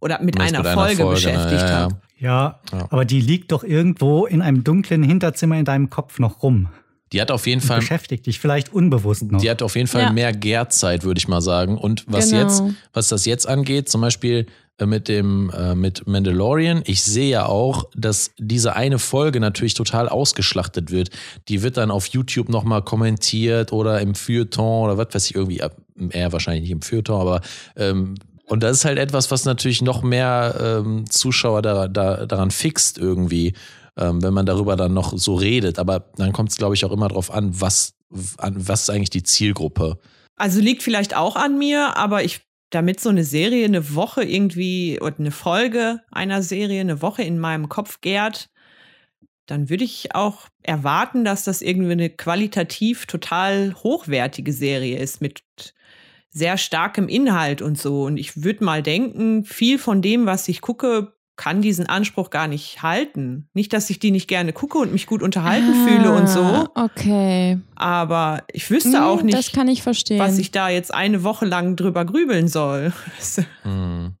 Oder 0.00 0.20
mit 0.20 0.40
einer, 0.40 0.62
mit 0.62 0.72
Folge, 0.72 0.96
Folge, 0.96 1.14
beschäftigt 1.14 1.62
ja, 1.62 1.70
habe. 1.70 1.96
Ja, 2.18 2.60
ja, 2.72 2.86
aber 2.90 3.04
die 3.04 3.20
liegt 3.20 3.52
doch 3.52 3.62
irgendwo 3.62 4.26
in 4.26 4.42
einem 4.42 4.64
dunklen 4.64 5.02
Hinterzimmer 5.02 5.56
in 5.58 5.64
deinem 5.64 5.90
Kopf 5.90 6.18
noch 6.18 6.42
rum. 6.42 6.68
Die 7.12 7.20
hat 7.20 7.30
auf 7.30 7.46
jeden 7.46 7.60
Fall. 7.60 7.80
Beschäftigt 7.80 8.26
dich 8.26 8.38
vielleicht 8.38 8.72
unbewusst 8.72 9.30
noch. 9.30 9.40
Die 9.40 9.50
hat 9.50 9.62
auf 9.62 9.76
jeden 9.76 9.88
Fall 9.88 10.02
ja. 10.02 10.12
mehr 10.12 10.32
Gärzeit, 10.32 11.04
würde 11.04 11.18
ich 11.18 11.28
mal 11.28 11.42
sagen. 11.42 11.76
Und 11.78 12.04
was 12.08 12.30
genau. 12.30 12.42
jetzt, 12.42 12.62
was 12.92 13.08
das 13.08 13.26
jetzt 13.26 13.46
angeht, 13.46 13.88
zum 13.88 14.00
Beispiel 14.00 14.46
äh, 14.78 14.86
mit 14.86 15.08
dem 15.08 15.50
äh, 15.50 15.74
mit 15.74 16.06
Mandalorian. 16.06 16.82
Ich 16.86 17.02
sehe 17.02 17.28
ja 17.28 17.46
auch, 17.46 17.84
dass 17.94 18.30
diese 18.38 18.74
eine 18.74 18.98
Folge 18.98 19.38
natürlich 19.38 19.74
total 19.74 20.08
ausgeschlachtet 20.08 20.90
wird. 20.90 21.10
Die 21.48 21.62
wird 21.62 21.76
dann 21.76 21.90
auf 21.90 22.06
YouTube 22.06 22.48
nochmal 22.48 22.82
kommentiert 22.82 23.72
oder 23.72 24.00
im 24.00 24.14
Feuilleton 24.14 24.84
oder 24.84 24.98
was 24.98 25.14
weiß 25.14 25.26
ich 25.26 25.34
irgendwie, 25.34 25.62
eher 26.10 26.32
wahrscheinlich 26.32 26.62
nicht 26.62 26.72
im 26.72 26.82
Feuilleton, 26.82 27.20
aber 27.20 27.40
ähm, 27.76 28.14
und 28.46 28.62
das 28.62 28.78
ist 28.78 28.84
halt 28.84 28.98
etwas, 28.98 29.30
was 29.30 29.44
natürlich 29.44 29.82
noch 29.82 30.02
mehr 30.02 30.82
ähm, 30.84 31.08
Zuschauer 31.08 31.62
da, 31.62 31.88
da, 31.88 32.26
daran 32.26 32.50
fixt 32.50 32.98
irgendwie, 32.98 33.54
ähm, 33.98 34.22
wenn 34.22 34.34
man 34.34 34.46
darüber 34.46 34.76
dann 34.76 34.94
noch 34.94 35.16
so 35.16 35.34
redet. 35.34 35.78
Aber 35.78 36.10
dann 36.16 36.32
kommt 36.32 36.50
es, 36.50 36.56
glaube 36.56 36.74
ich, 36.74 36.84
auch 36.84 36.92
immer 36.92 37.08
darauf 37.08 37.30
an, 37.30 37.60
was, 37.60 37.94
an, 38.38 38.54
was 38.56 38.82
ist 38.82 38.90
eigentlich 38.90 39.10
die 39.10 39.22
Zielgruppe. 39.22 39.98
Also 40.36 40.60
liegt 40.60 40.82
vielleicht 40.82 41.16
auch 41.16 41.36
an 41.36 41.58
mir, 41.58 41.96
aber 41.96 42.24
ich 42.24 42.40
damit 42.70 43.00
so 43.00 43.10
eine 43.10 43.24
Serie 43.24 43.66
eine 43.66 43.94
Woche 43.94 44.24
irgendwie 44.24 44.98
oder 45.00 45.18
eine 45.18 45.30
Folge 45.30 46.00
einer 46.10 46.42
Serie 46.42 46.80
eine 46.80 47.02
Woche 47.02 47.22
in 47.22 47.38
meinem 47.38 47.68
Kopf 47.68 48.00
gärt, 48.00 48.48
dann 49.46 49.68
würde 49.68 49.84
ich 49.84 50.14
auch 50.14 50.48
erwarten, 50.62 51.24
dass 51.24 51.44
das 51.44 51.60
irgendwie 51.60 51.92
eine 51.92 52.10
qualitativ 52.10 53.06
total 53.06 53.74
hochwertige 53.82 54.52
Serie 54.52 54.98
ist 54.98 55.20
mit 55.20 55.42
sehr 56.30 56.56
starkem 56.56 57.08
Inhalt 57.08 57.60
und 57.60 57.78
so. 57.78 58.04
Und 58.04 58.16
ich 58.16 58.42
würde 58.42 58.64
mal 58.64 58.82
denken, 58.82 59.44
viel 59.44 59.78
von 59.78 60.00
dem, 60.00 60.24
was 60.24 60.48
ich 60.48 60.62
gucke, 60.62 61.12
kann 61.36 61.62
diesen 61.62 61.86
Anspruch 61.86 62.30
gar 62.30 62.46
nicht 62.46 62.82
halten. 62.82 63.48
Nicht, 63.54 63.72
dass 63.72 63.88
ich 63.90 63.98
die 63.98 64.10
nicht 64.10 64.28
gerne 64.28 64.52
gucke 64.52 64.78
und 64.78 64.92
mich 64.92 65.06
gut 65.06 65.22
unterhalten 65.22 65.72
ah, 65.72 65.86
fühle 65.86 66.12
und 66.12 66.28
so. 66.28 66.68
Okay. 66.74 67.58
Aber 67.74 68.44
ich 68.52 68.70
wüsste 68.70 68.98
hm, 68.98 69.02
auch 69.02 69.22
nicht, 69.22 69.36
das 69.36 69.52
kann 69.52 69.66
ich 69.68 69.82
verstehen. 69.82 70.18
was 70.18 70.38
ich 70.38 70.50
da 70.50 70.68
jetzt 70.68 70.92
eine 70.92 71.24
Woche 71.24 71.46
lang 71.46 71.76
drüber 71.76 72.04
grübeln 72.04 72.48
soll. 72.48 72.92
Hm. 73.62 74.14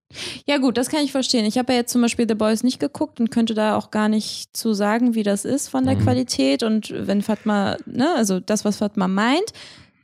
Ja 0.46 0.58
gut, 0.58 0.76
das 0.76 0.88
kann 0.88 1.02
ich 1.02 1.10
verstehen. 1.10 1.44
Ich 1.46 1.58
habe 1.58 1.72
ja 1.72 1.80
jetzt 1.80 1.92
zum 1.92 2.02
Beispiel 2.02 2.26
The 2.28 2.34
Boys 2.34 2.62
nicht 2.62 2.78
geguckt 2.78 3.18
und 3.18 3.30
könnte 3.30 3.54
da 3.54 3.76
auch 3.76 3.90
gar 3.90 4.08
nicht 4.08 4.56
zu 4.56 4.72
sagen, 4.72 5.14
wie 5.14 5.22
das 5.22 5.44
ist 5.44 5.68
von 5.68 5.84
der 5.84 5.96
hm. 5.96 6.02
Qualität. 6.02 6.62
Und 6.62 6.92
wenn 6.94 7.22
Fatma, 7.22 7.76
ne, 7.86 8.14
also 8.14 8.38
das, 8.38 8.64
was 8.64 8.76
Fatma 8.76 9.08
meint, 9.08 9.52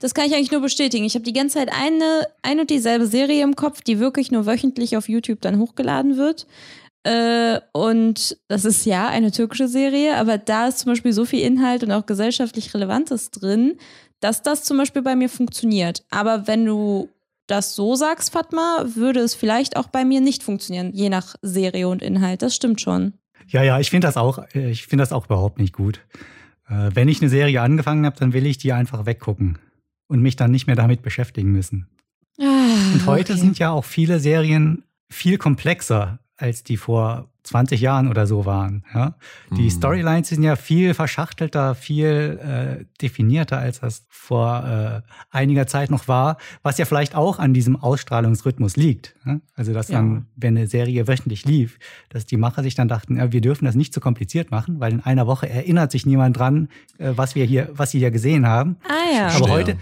das 0.00 0.14
kann 0.14 0.26
ich 0.26 0.34
eigentlich 0.34 0.52
nur 0.52 0.60
bestätigen. 0.60 1.04
Ich 1.04 1.14
habe 1.14 1.24
die 1.24 1.32
ganze 1.32 1.58
Zeit 1.58 1.70
eine, 1.72 2.26
ein 2.42 2.60
und 2.60 2.70
dieselbe 2.70 3.06
Serie 3.06 3.42
im 3.42 3.56
Kopf, 3.56 3.82
die 3.82 3.98
wirklich 3.98 4.30
nur 4.30 4.46
wöchentlich 4.46 4.96
auf 4.96 5.08
YouTube 5.08 5.40
dann 5.40 5.58
hochgeladen 5.58 6.16
wird. 6.16 6.46
Äh, 7.08 7.60
und 7.72 8.36
das 8.48 8.66
ist 8.66 8.84
ja 8.84 9.08
eine 9.08 9.30
türkische 9.30 9.66
Serie, 9.66 10.16
aber 10.18 10.36
da 10.36 10.66
ist 10.68 10.80
zum 10.80 10.92
Beispiel 10.92 11.14
so 11.14 11.24
viel 11.24 11.40
Inhalt 11.40 11.82
und 11.82 11.90
auch 11.90 12.04
gesellschaftlich 12.04 12.74
Relevantes 12.74 13.30
drin, 13.30 13.78
dass 14.20 14.42
das 14.42 14.64
zum 14.64 14.76
Beispiel 14.76 15.00
bei 15.00 15.16
mir 15.16 15.30
funktioniert. 15.30 16.04
Aber 16.10 16.46
wenn 16.46 16.66
du 16.66 17.08
das 17.46 17.74
so 17.74 17.94
sagst, 17.94 18.30
Fatma, 18.32 18.84
würde 18.94 19.20
es 19.20 19.34
vielleicht 19.34 19.78
auch 19.78 19.88
bei 19.88 20.04
mir 20.04 20.20
nicht 20.20 20.42
funktionieren, 20.42 20.92
je 20.92 21.08
nach 21.08 21.34
Serie 21.40 21.88
und 21.88 22.02
Inhalt. 22.02 22.42
Das 22.42 22.54
stimmt 22.54 22.82
schon. 22.82 23.14
Ja, 23.46 23.62
ja, 23.62 23.80
ich 23.80 23.88
finde 23.88 24.06
das 24.06 24.18
auch, 24.18 24.40
äh, 24.54 24.70
ich 24.70 24.86
finde 24.86 25.00
das 25.02 25.12
auch 25.12 25.24
überhaupt 25.24 25.58
nicht 25.58 25.72
gut. 25.72 26.02
Äh, 26.68 26.90
wenn 26.92 27.08
ich 27.08 27.22
eine 27.22 27.30
Serie 27.30 27.62
angefangen 27.62 28.04
habe, 28.04 28.18
dann 28.18 28.34
will 28.34 28.44
ich 28.44 28.58
die 28.58 28.74
einfach 28.74 29.06
weggucken 29.06 29.58
und 30.08 30.20
mich 30.20 30.36
dann 30.36 30.50
nicht 30.50 30.66
mehr 30.66 30.76
damit 30.76 31.00
beschäftigen 31.00 31.52
müssen. 31.52 31.88
Ah, 32.38 32.92
und 32.92 33.06
heute 33.06 33.32
okay. 33.32 33.40
sind 33.40 33.58
ja 33.58 33.70
auch 33.70 33.86
viele 33.86 34.20
Serien 34.20 34.84
viel 35.08 35.38
komplexer 35.38 36.18
als 36.38 36.62
die 36.62 36.76
vor 36.76 37.28
20 37.42 37.80
Jahren 37.80 38.08
oder 38.08 38.26
so 38.26 38.46
waren. 38.46 38.84
Ja? 38.94 39.14
Die 39.50 39.62
mhm. 39.62 39.70
Storylines 39.70 40.28
sind 40.28 40.42
ja 40.42 40.54
viel 40.54 40.94
verschachtelter, 40.94 41.74
viel 41.74 42.38
äh, 42.40 42.84
definierter, 43.02 43.58
als 43.58 43.80
das 43.80 44.06
vor 44.08 44.64
äh, 44.64 45.36
einiger 45.36 45.66
Zeit 45.66 45.90
noch 45.90 46.06
war, 46.08 46.36
was 46.62 46.78
ja 46.78 46.84
vielleicht 46.84 47.14
auch 47.14 47.38
an 47.38 47.54
diesem 47.54 47.76
Ausstrahlungsrhythmus 47.76 48.76
liegt. 48.76 49.16
Ja? 49.26 49.40
Also, 49.54 49.72
dass 49.72 49.88
dann, 49.88 50.14
ja. 50.14 50.22
wenn 50.36 50.56
eine 50.56 50.68
Serie 50.68 51.08
wöchentlich 51.08 51.44
lief, 51.44 51.78
dass 52.08 52.24
die 52.24 52.36
Macher 52.36 52.62
sich 52.62 52.74
dann 52.74 52.88
dachten, 52.88 53.16
ja, 53.16 53.32
wir 53.32 53.40
dürfen 53.40 53.64
das 53.64 53.74
nicht 53.74 53.92
zu 53.92 53.98
so 53.98 54.02
kompliziert 54.02 54.50
machen, 54.50 54.78
weil 54.78 54.92
in 54.92 55.00
einer 55.00 55.26
Woche 55.26 55.48
erinnert 55.48 55.90
sich 55.90 56.06
niemand 56.06 56.38
dran, 56.38 56.68
äh, 56.98 57.12
was 57.16 57.34
wir 57.34 57.44
hier, 57.44 57.70
was 57.72 57.90
sie 57.90 57.98
hier 57.98 58.12
gesehen 58.12 58.46
haben. 58.46 58.76
Ah 58.84 59.16
ja. 59.16 59.28
Aber 59.28 59.48
heute, 59.48 59.76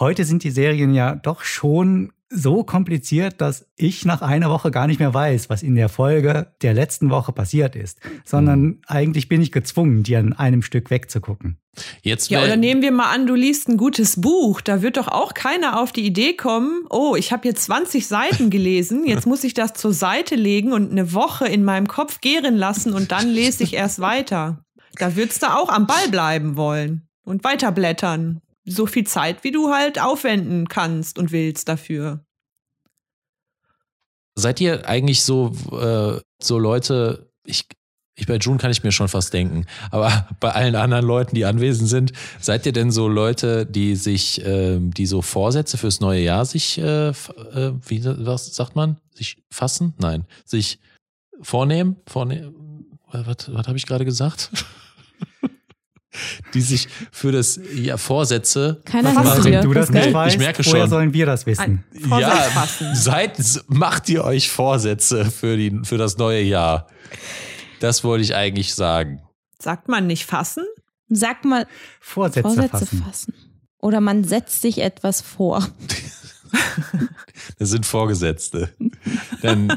heute 0.00 0.24
sind 0.24 0.42
die 0.42 0.50
Serien 0.50 0.92
ja 0.94 1.14
doch 1.14 1.42
schon 1.42 2.12
so 2.28 2.64
kompliziert, 2.64 3.40
dass 3.40 3.66
ich 3.76 4.04
nach 4.04 4.20
einer 4.20 4.50
Woche 4.50 4.70
gar 4.70 4.86
nicht 4.86 4.98
mehr 4.98 5.14
weiß, 5.14 5.48
was 5.48 5.62
in 5.62 5.76
der 5.76 5.88
Folge 5.88 6.52
der 6.62 6.74
letzten 6.74 7.10
Woche 7.10 7.32
passiert 7.32 7.76
ist, 7.76 8.00
sondern 8.24 8.60
mhm. 8.60 8.80
eigentlich 8.86 9.28
bin 9.28 9.40
ich 9.40 9.52
gezwungen, 9.52 10.02
die 10.02 10.16
an 10.16 10.32
einem 10.32 10.62
Stück 10.62 10.90
wegzugucken. 10.90 11.58
Jetzt 12.02 12.30
ja, 12.30 12.42
oder 12.42 12.56
nehmen 12.56 12.82
wir 12.82 12.90
mal 12.90 13.12
an, 13.12 13.26
du 13.26 13.34
liest 13.34 13.68
ein 13.68 13.76
gutes 13.76 14.20
Buch, 14.20 14.60
da 14.60 14.82
wird 14.82 14.96
doch 14.96 15.08
auch 15.08 15.34
keiner 15.34 15.80
auf 15.80 15.92
die 15.92 16.06
Idee 16.06 16.34
kommen, 16.34 16.86
oh, 16.88 17.16
ich 17.16 17.32
habe 17.32 17.46
jetzt 17.46 17.64
20 17.64 18.06
Seiten 18.06 18.50
gelesen, 18.50 19.04
jetzt 19.06 19.26
muss 19.26 19.44
ich 19.44 19.54
das 19.54 19.74
zur 19.74 19.92
Seite 19.92 20.34
legen 20.34 20.72
und 20.72 20.90
eine 20.90 21.12
Woche 21.12 21.46
in 21.46 21.64
meinem 21.64 21.86
Kopf 21.86 22.20
gären 22.20 22.56
lassen 22.56 22.92
und 22.92 23.12
dann 23.12 23.28
lese 23.28 23.62
ich 23.62 23.74
erst 23.74 24.00
weiter. 24.00 24.64
Da 24.98 25.14
würdest 25.14 25.42
du 25.42 25.54
auch 25.54 25.68
am 25.68 25.86
Ball 25.86 26.08
bleiben 26.10 26.56
wollen 26.56 27.06
und 27.24 27.44
weiterblättern 27.44 28.40
so 28.66 28.86
viel 28.86 29.06
Zeit, 29.06 29.44
wie 29.44 29.52
du 29.52 29.72
halt 29.72 30.00
aufwenden 30.00 30.68
kannst 30.68 31.18
und 31.18 31.32
willst 31.32 31.68
dafür. 31.68 32.24
Seid 34.34 34.60
ihr 34.60 34.86
eigentlich 34.86 35.22
so, 35.22 35.52
äh, 35.72 36.20
so 36.42 36.58
Leute, 36.58 37.30
ich, 37.44 37.66
ich 38.16 38.26
bei 38.26 38.36
June 38.36 38.58
kann 38.58 38.70
ich 38.70 38.82
mir 38.82 38.92
schon 38.92 39.08
fast 39.08 39.32
denken, 39.32 39.64
aber 39.90 40.28
bei 40.40 40.52
allen 40.52 40.74
anderen 40.74 41.06
Leuten, 41.06 41.34
die 41.34 41.44
anwesend 41.44 41.88
sind, 41.88 42.12
seid 42.40 42.66
ihr 42.66 42.72
denn 42.72 42.90
so 42.90 43.08
Leute, 43.08 43.64
die 43.64 43.96
sich, 43.96 44.44
äh, 44.44 44.78
die 44.80 45.06
so 45.06 45.22
Vorsätze 45.22 45.78
fürs 45.78 46.00
neue 46.00 46.20
Jahr 46.20 46.44
sich, 46.44 46.78
äh, 46.78 47.08
äh, 47.08 47.14
wie 47.86 48.04
was 48.04 48.54
sagt 48.54 48.76
man, 48.76 48.98
sich 49.14 49.42
fassen? 49.50 49.94
Nein, 49.98 50.26
sich 50.44 50.80
vornehmen, 51.40 51.96
vornehmen. 52.06 52.98
Was, 53.12 53.50
was 53.52 53.68
habe 53.68 53.78
ich 53.78 53.86
gerade 53.86 54.04
gesagt? 54.04 54.50
die 56.54 56.60
sich 56.60 56.88
für 57.10 57.32
das 57.32 57.60
ja, 57.74 57.96
Vorsätze. 57.96 58.80
Keiner 58.84 59.14
was 59.14 59.44
Wenn 59.44 59.62
du 59.62 59.72
das 59.72 59.90
nicht 59.90 60.12
weißt, 60.12 60.34
ich 60.34 60.40
merke 60.40 60.62
schon. 60.62 60.74
woher 60.74 60.88
sollen 60.88 61.12
wir 61.12 61.26
das 61.26 61.46
wissen? 61.46 61.84
ja, 61.92 62.66
seid, 62.94 63.38
macht 63.68 64.08
ihr 64.08 64.24
euch 64.24 64.50
Vorsätze 64.50 65.26
für, 65.26 65.56
die, 65.56 65.80
für 65.84 65.98
das 65.98 66.18
neue 66.18 66.42
Jahr. 66.42 66.88
Das 67.80 68.04
wollte 68.04 68.24
ich 68.24 68.34
eigentlich 68.34 68.74
sagen. 68.74 69.22
Sagt 69.58 69.88
man 69.88 70.06
nicht 70.06 70.26
fassen? 70.26 70.64
Sag 71.08 71.44
mal 71.44 71.66
Vorsätze, 72.00 72.42
Vorsätze 72.42 72.68
fassen. 72.70 73.02
fassen. 73.02 73.34
Oder 73.78 74.00
man 74.00 74.24
setzt 74.24 74.62
sich 74.62 74.78
etwas 74.78 75.20
vor. 75.20 75.66
das 77.58 77.70
sind 77.70 77.86
Vorgesetzte. 77.86 78.70
Denn 79.42 79.72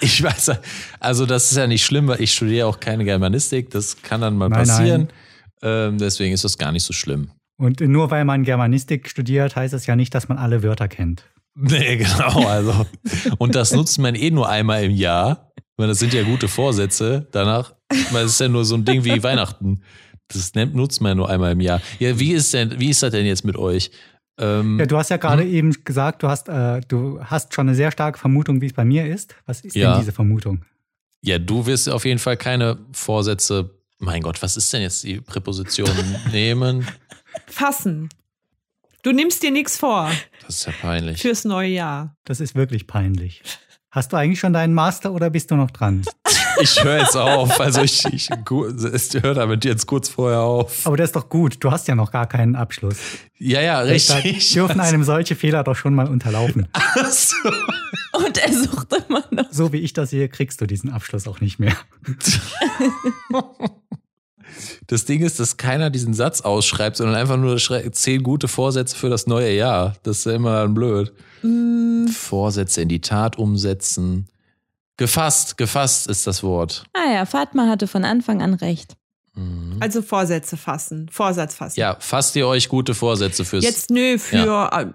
ich 0.00 0.22
weiß, 0.22 0.52
also 1.00 1.26
das 1.26 1.50
ist 1.50 1.56
ja 1.56 1.66
nicht 1.66 1.84
schlimm, 1.84 2.08
weil 2.08 2.20
ich 2.20 2.32
studiere 2.32 2.66
auch 2.66 2.80
keine 2.80 3.04
Germanistik. 3.04 3.70
Das 3.70 4.02
kann 4.02 4.20
dann 4.20 4.36
mal 4.36 4.48
nein, 4.48 4.66
passieren. 4.66 5.00
Nein. 5.02 5.12
Ähm, 5.62 5.98
deswegen 5.98 6.34
ist 6.34 6.44
das 6.44 6.58
gar 6.58 6.72
nicht 6.72 6.84
so 6.84 6.92
schlimm. 6.92 7.30
Und 7.56 7.80
nur 7.80 8.10
weil 8.10 8.24
man 8.24 8.42
Germanistik 8.42 9.08
studiert, 9.08 9.56
heißt 9.56 9.72
das 9.72 9.86
ja 9.86 9.94
nicht, 9.94 10.14
dass 10.14 10.28
man 10.28 10.38
alle 10.38 10.62
Wörter 10.62 10.88
kennt. 10.88 11.24
Nee, 11.54 11.96
genau. 11.98 12.46
Also, 12.46 12.86
und 13.38 13.54
das 13.54 13.72
nutzt 13.72 13.98
man 13.98 14.14
eh 14.14 14.30
nur 14.30 14.48
einmal 14.48 14.84
im 14.84 14.92
Jahr. 14.92 15.52
Weil 15.76 15.88
das 15.88 15.98
sind 15.98 16.12
ja 16.12 16.22
gute 16.22 16.48
Vorsätze. 16.48 17.26
Danach, 17.32 17.74
weil 18.10 18.26
es 18.26 18.32
ist 18.32 18.40
ja 18.40 18.48
nur 18.48 18.64
so 18.64 18.74
ein 18.74 18.84
Ding 18.84 19.04
wie 19.04 19.22
Weihnachten. 19.22 19.82
Das 20.28 20.52
nutzt 20.54 21.00
man 21.00 21.10
ja 21.10 21.14
nur 21.14 21.28
einmal 21.28 21.52
im 21.52 21.60
Jahr. 21.60 21.80
Ja, 21.98 22.18
wie 22.18 22.32
ist 22.32 22.52
denn, 22.54 22.78
wie 22.78 22.90
ist 22.90 23.02
das 23.02 23.10
denn 23.10 23.26
jetzt 23.26 23.44
mit 23.44 23.56
euch? 23.56 23.90
Ähm, 24.38 24.78
ja, 24.78 24.86
du 24.86 24.96
hast 24.96 25.10
ja 25.10 25.16
gerade 25.16 25.42
hm? 25.42 25.52
eben 25.52 25.84
gesagt, 25.84 26.22
du 26.22 26.28
hast, 26.28 26.48
äh, 26.48 26.80
du 26.88 27.20
hast 27.22 27.54
schon 27.54 27.68
eine 27.68 27.74
sehr 27.74 27.90
starke 27.90 28.18
Vermutung, 28.18 28.60
wie 28.60 28.66
es 28.66 28.72
bei 28.72 28.84
mir 28.84 29.06
ist. 29.06 29.34
Was 29.46 29.60
ist 29.60 29.76
ja. 29.76 29.92
denn 29.92 30.00
diese 30.00 30.12
Vermutung? 30.12 30.64
Ja, 31.22 31.38
du 31.38 31.66
wirst 31.66 31.88
auf 31.88 32.04
jeden 32.04 32.18
Fall 32.18 32.36
keine 32.36 32.78
Vorsätze 32.92 33.70
mein 34.02 34.22
Gott, 34.22 34.42
was 34.42 34.56
ist 34.56 34.72
denn 34.72 34.82
jetzt 34.82 35.04
die 35.04 35.20
Präposition 35.20 35.88
nehmen? 36.32 36.86
Fassen. 37.46 38.08
Du 39.02 39.12
nimmst 39.12 39.42
dir 39.42 39.50
nichts 39.50 39.76
vor. 39.76 40.10
Das 40.44 40.56
ist 40.56 40.66
ja 40.66 40.72
peinlich. 40.80 41.22
Fürs 41.22 41.44
neue 41.44 41.70
Jahr. 41.70 42.16
Das 42.24 42.40
ist 42.40 42.54
wirklich 42.54 42.86
peinlich. 42.86 43.42
Hast 43.90 44.12
du 44.12 44.16
eigentlich 44.16 44.40
schon 44.40 44.52
deinen 44.52 44.74
Master 44.74 45.12
oder 45.12 45.30
bist 45.30 45.50
du 45.50 45.56
noch 45.56 45.70
dran? 45.70 46.02
Ich 46.60 46.82
höre 46.82 46.98
jetzt 46.98 47.16
auf. 47.16 47.60
Also 47.60 47.82
ich, 47.82 48.04
ich, 48.12 48.28
ich 48.30 49.22
höre 49.22 49.34
damit 49.34 49.64
jetzt 49.64 49.86
kurz 49.86 50.08
vorher 50.08 50.40
auf. 50.40 50.86
Aber 50.86 50.96
das 50.96 51.08
ist 51.08 51.16
doch 51.16 51.28
gut. 51.28 51.56
Du 51.60 51.70
hast 51.70 51.88
ja 51.88 51.94
noch 51.94 52.10
gar 52.10 52.26
keinen 52.26 52.56
Abschluss. 52.56 52.96
Ja, 53.38 53.60
ja, 53.60 53.80
richtig. 53.80 54.22
Deshalb 54.22 54.52
dürfen 54.52 54.80
einem 54.80 55.04
solche 55.04 55.34
Fehler 55.34 55.64
doch 55.64 55.76
schon 55.76 55.94
mal 55.94 56.08
unterlaufen. 56.08 56.68
Ach 56.72 57.10
so. 57.10 57.36
Und 58.12 58.38
er 58.38 58.52
sucht 58.52 58.88
immer 59.08 59.24
noch. 59.30 59.46
So 59.50 59.72
wie 59.72 59.78
ich 59.78 59.92
das 59.92 60.10
sehe, 60.10 60.28
kriegst 60.28 60.60
du 60.60 60.66
diesen 60.66 60.90
Abschluss 60.90 61.26
auch 61.26 61.40
nicht 61.40 61.58
mehr. 61.58 61.76
Das 64.86 65.04
Ding 65.04 65.22
ist, 65.22 65.40
dass 65.40 65.56
keiner 65.56 65.90
diesen 65.90 66.14
Satz 66.14 66.42
ausschreibt, 66.42 66.96
sondern 66.96 67.16
einfach 67.16 67.36
nur 67.36 67.56
zehn 67.56 68.22
gute 68.22 68.48
Vorsätze 68.48 68.96
für 68.96 69.08
das 69.08 69.26
neue 69.26 69.54
Jahr. 69.54 69.96
Das 70.02 70.18
ist 70.18 70.26
ja 70.26 70.32
immer 70.32 70.60
dann 70.60 70.74
blöd. 70.74 71.12
Mm. 71.42 72.06
Vorsätze 72.08 72.82
in 72.82 72.88
die 72.88 73.00
Tat 73.00 73.38
umsetzen. 73.38 74.28
Gefasst, 75.02 75.58
gefasst 75.58 76.06
ist 76.06 76.28
das 76.28 76.44
Wort. 76.44 76.84
Ah 76.92 77.12
ja, 77.12 77.26
Fatma 77.26 77.66
hatte 77.66 77.88
von 77.88 78.04
Anfang 78.04 78.40
an 78.40 78.54
recht. 78.54 78.94
Mhm. 79.34 79.78
Also 79.80 80.00
Vorsätze 80.00 80.56
fassen, 80.56 81.08
Vorsatz 81.10 81.56
fassen. 81.56 81.80
Ja, 81.80 81.96
fasst 81.98 82.36
ihr 82.36 82.46
euch 82.46 82.68
gute 82.68 82.94
Vorsätze 82.94 83.44
fürs 83.44 83.64
Jetzt 83.64 83.90
nö, 83.90 84.16
für, 84.16 84.36
ja. 84.36 84.80
Äh, 84.82 84.86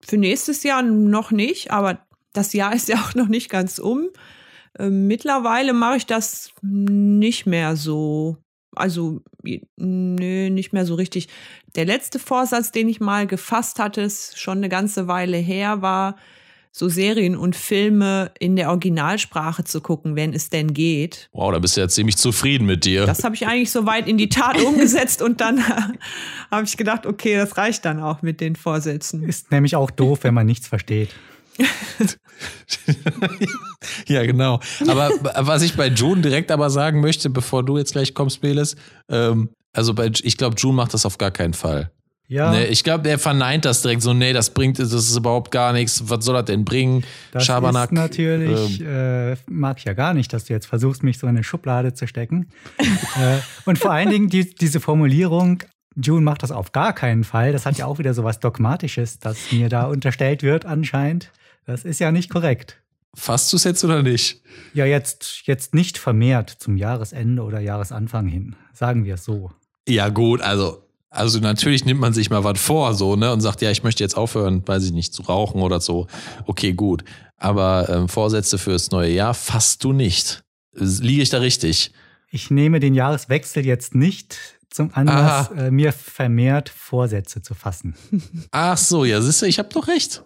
für 0.00 0.16
nächstes 0.16 0.62
Jahr 0.62 0.82
noch 0.82 1.32
nicht, 1.32 1.72
aber 1.72 1.98
das 2.32 2.52
Jahr 2.52 2.72
ist 2.76 2.88
ja 2.88 2.98
auch 2.98 3.16
noch 3.16 3.26
nicht 3.26 3.50
ganz 3.50 3.80
um. 3.80 4.10
Ähm, 4.78 5.08
mittlerweile 5.08 5.72
mache 5.72 5.96
ich 5.96 6.06
das 6.06 6.52
nicht 6.62 7.46
mehr 7.46 7.74
so. 7.74 8.36
Also, 8.76 9.22
nö, 9.42 10.50
nicht 10.50 10.72
mehr 10.72 10.86
so 10.86 10.94
richtig. 10.94 11.26
Der 11.74 11.84
letzte 11.84 12.20
Vorsatz, 12.20 12.70
den 12.70 12.88
ich 12.88 13.00
mal 13.00 13.26
gefasst 13.26 13.80
hatte, 13.80 14.02
ist 14.02 14.38
schon 14.38 14.58
eine 14.58 14.68
ganze 14.68 15.08
Weile 15.08 15.36
her, 15.36 15.82
war, 15.82 16.14
so 16.74 16.88
Serien 16.88 17.36
und 17.36 17.54
Filme 17.54 18.30
in 18.38 18.56
der 18.56 18.70
Originalsprache 18.70 19.62
zu 19.62 19.82
gucken, 19.82 20.16
wenn 20.16 20.32
es 20.32 20.48
denn 20.48 20.72
geht. 20.72 21.28
Wow, 21.32 21.52
da 21.52 21.58
bist 21.58 21.76
du 21.76 21.82
ja 21.82 21.88
ziemlich 21.88 22.16
zufrieden 22.16 22.66
mit 22.66 22.86
dir. 22.86 23.04
Das 23.04 23.24
habe 23.24 23.34
ich 23.34 23.46
eigentlich 23.46 23.70
so 23.70 23.84
weit 23.84 24.08
in 24.08 24.16
die 24.16 24.30
Tat 24.30 24.58
umgesetzt 24.64 25.20
und 25.20 25.42
dann 25.42 25.62
habe 26.50 26.64
ich 26.64 26.78
gedacht, 26.78 27.04
okay, 27.04 27.36
das 27.36 27.58
reicht 27.58 27.84
dann 27.84 28.00
auch 28.00 28.22
mit 28.22 28.40
den 28.40 28.56
Vorsätzen. 28.56 29.22
Ist 29.22 29.50
nämlich 29.50 29.76
auch 29.76 29.90
doof, 29.90 30.20
wenn 30.22 30.32
man 30.32 30.46
nichts 30.46 30.66
versteht. 30.66 31.10
ja, 34.08 34.24
genau. 34.24 34.58
Aber 34.88 35.10
was 35.20 35.60
ich 35.60 35.76
bei 35.76 35.88
June 35.88 36.22
direkt 36.22 36.50
aber 36.50 36.70
sagen 36.70 37.02
möchte, 37.02 37.28
bevor 37.28 37.62
du 37.62 37.76
jetzt 37.76 37.92
gleich 37.92 38.14
kommst, 38.14 38.40
Beles, 38.40 38.76
ähm, 39.10 39.50
also 39.74 39.92
bei, 39.92 40.10
ich 40.22 40.38
glaube, 40.38 40.56
June 40.58 40.74
macht 40.74 40.94
das 40.94 41.04
auf 41.04 41.18
gar 41.18 41.30
keinen 41.30 41.52
Fall. 41.52 41.90
Ja. 42.32 42.50
Nee, 42.50 42.64
ich 42.64 42.82
glaube, 42.82 43.10
er 43.10 43.18
verneint 43.18 43.66
das 43.66 43.82
direkt 43.82 44.00
so, 44.00 44.14
nee, 44.14 44.32
das 44.32 44.48
bringt, 44.48 44.78
das 44.78 44.90
ist 44.90 45.14
überhaupt 45.14 45.50
gar 45.50 45.74
nichts. 45.74 46.08
Was 46.08 46.24
soll 46.24 46.34
das 46.34 46.46
denn 46.46 46.64
bringen? 46.64 47.04
Das 47.30 47.44
Schabernack. 47.44 47.92
Ist 47.92 47.92
natürlich, 47.92 48.80
ähm, 48.80 48.86
äh, 48.86 49.36
mag 49.50 49.76
ich 49.78 49.84
ja 49.84 49.92
gar 49.92 50.14
nicht, 50.14 50.32
dass 50.32 50.46
du 50.46 50.54
jetzt 50.54 50.64
versuchst, 50.64 51.02
mich 51.02 51.18
so 51.18 51.26
in 51.26 51.36
eine 51.36 51.44
Schublade 51.44 51.92
zu 51.92 52.06
stecken. 52.06 52.48
äh, 52.78 53.38
und 53.66 53.78
vor 53.78 53.92
allen 53.92 54.08
Dingen 54.08 54.30
die, 54.30 54.54
diese 54.54 54.80
Formulierung, 54.80 55.62
June 55.94 56.22
macht 56.22 56.42
das 56.42 56.52
auf 56.52 56.72
gar 56.72 56.94
keinen 56.94 57.24
Fall. 57.24 57.52
Das 57.52 57.66
hat 57.66 57.76
ja 57.76 57.84
auch 57.84 57.98
wieder 57.98 58.14
so 58.14 58.24
was 58.24 58.40
Dogmatisches, 58.40 59.18
das 59.18 59.52
mir 59.52 59.68
da 59.68 59.84
unterstellt 59.84 60.42
wird 60.42 60.64
anscheinend. 60.64 61.30
Das 61.66 61.84
ist 61.84 62.00
ja 62.00 62.12
nicht 62.12 62.30
korrekt. 62.30 62.78
Fasst 63.14 63.52
du 63.52 63.58
es 63.58 63.64
jetzt 63.64 63.84
oder 63.84 64.02
nicht? 64.02 64.40
Ja, 64.72 64.86
jetzt, 64.86 65.42
jetzt 65.44 65.74
nicht 65.74 65.98
vermehrt 65.98 66.48
zum 66.48 66.78
Jahresende 66.78 67.42
oder 67.42 67.60
Jahresanfang 67.60 68.26
hin. 68.26 68.56
Sagen 68.72 69.04
wir 69.04 69.16
es 69.16 69.24
so. 69.24 69.50
Ja, 69.86 70.08
gut, 70.08 70.40
also, 70.40 70.82
also 71.12 71.38
natürlich 71.40 71.84
nimmt 71.84 72.00
man 72.00 72.14
sich 72.14 72.30
mal 72.30 72.42
was 72.42 72.58
vor, 72.58 72.94
so, 72.94 73.16
ne, 73.16 73.32
und 73.32 73.40
sagt, 73.40 73.60
ja, 73.60 73.70
ich 73.70 73.82
möchte 73.82 74.02
jetzt 74.02 74.16
aufhören, 74.16 74.66
weiß 74.66 74.84
ich 74.84 74.92
nicht, 74.92 75.12
zu 75.12 75.22
rauchen 75.22 75.60
oder 75.60 75.80
so. 75.80 76.06
Okay, 76.46 76.72
gut. 76.72 77.04
Aber 77.36 77.88
ähm, 77.88 78.08
Vorsätze 78.08 78.56
fürs 78.56 78.90
neue 78.90 79.10
Jahr 79.10 79.34
fasst 79.34 79.84
du 79.84 79.92
nicht. 79.92 80.42
Liege 80.74 81.22
ich 81.22 81.28
da 81.28 81.38
richtig? 81.38 81.92
Ich 82.30 82.50
nehme 82.50 82.80
den 82.80 82.94
Jahreswechsel 82.94 83.66
jetzt 83.66 83.94
nicht 83.94 84.38
zum 84.70 84.94
Anlass, 84.94 85.50
äh, 85.50 85.70
mir 85.70 85.92
vermehrt 85.92 86.70
Vorsätze 86.70 87.42
zu 87.42 87.52
fassen. 87.52 87.94
Ach 88.50 88.78
so, 88.78 89.04
ja, 89.04 89.20
siehst 89.20 89.42
du, 89.42 89.46
ich 89.46 89.58
habe 89.58 89.68
doch 89.68 89.86
recht. 89.88 90.24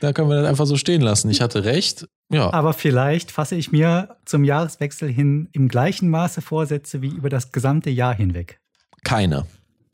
Da 0.00 0.12
können 0.12 0.28
wir 0.28 0.36
das 0.36 0.48
einfach 0.48 0.66
so 0.66 0.76
stehen 0.76 1.02
lassen. 1.02 1.30
Ich 1.30 1.40
hatte 1.40 1.64
recht. 1.64 2.06
Ja. 2.30 2.52
Aber 2.52 2.74
vielleicht 2.74 3.32
fasse 3.32 3.56
ich 3.56 3.72
mir 3.72 4.16
zum 4.24 4.44
Jahreswechsel 4.44 5.08
hin 5.08 5.48
im 5.52 5.68
gleichen 5.68 6.10
Maße 6.10 6.42
Vorsätze 6.42 7.02
wie 7.02 7.08
über 7.08 7.28
das 7.28 7.50
gesamte 7.50 7.90
Jahr 7.90 8.14
hinweg. 8.14 8.60
Keine. 9.02 9.46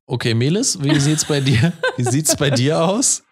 Okay, 0.07 0.35
Melis, 0.35 0.83
wie 0.83 0.99
sieht's 1.01 1.25
bei 1.25 1.41
dir? 1.41 1.73
Wie 1.97 2.05
sieht's 2.05 2.37
bei 2.37 2.51
dir 2.51 2.83
aus? 2.85 3.25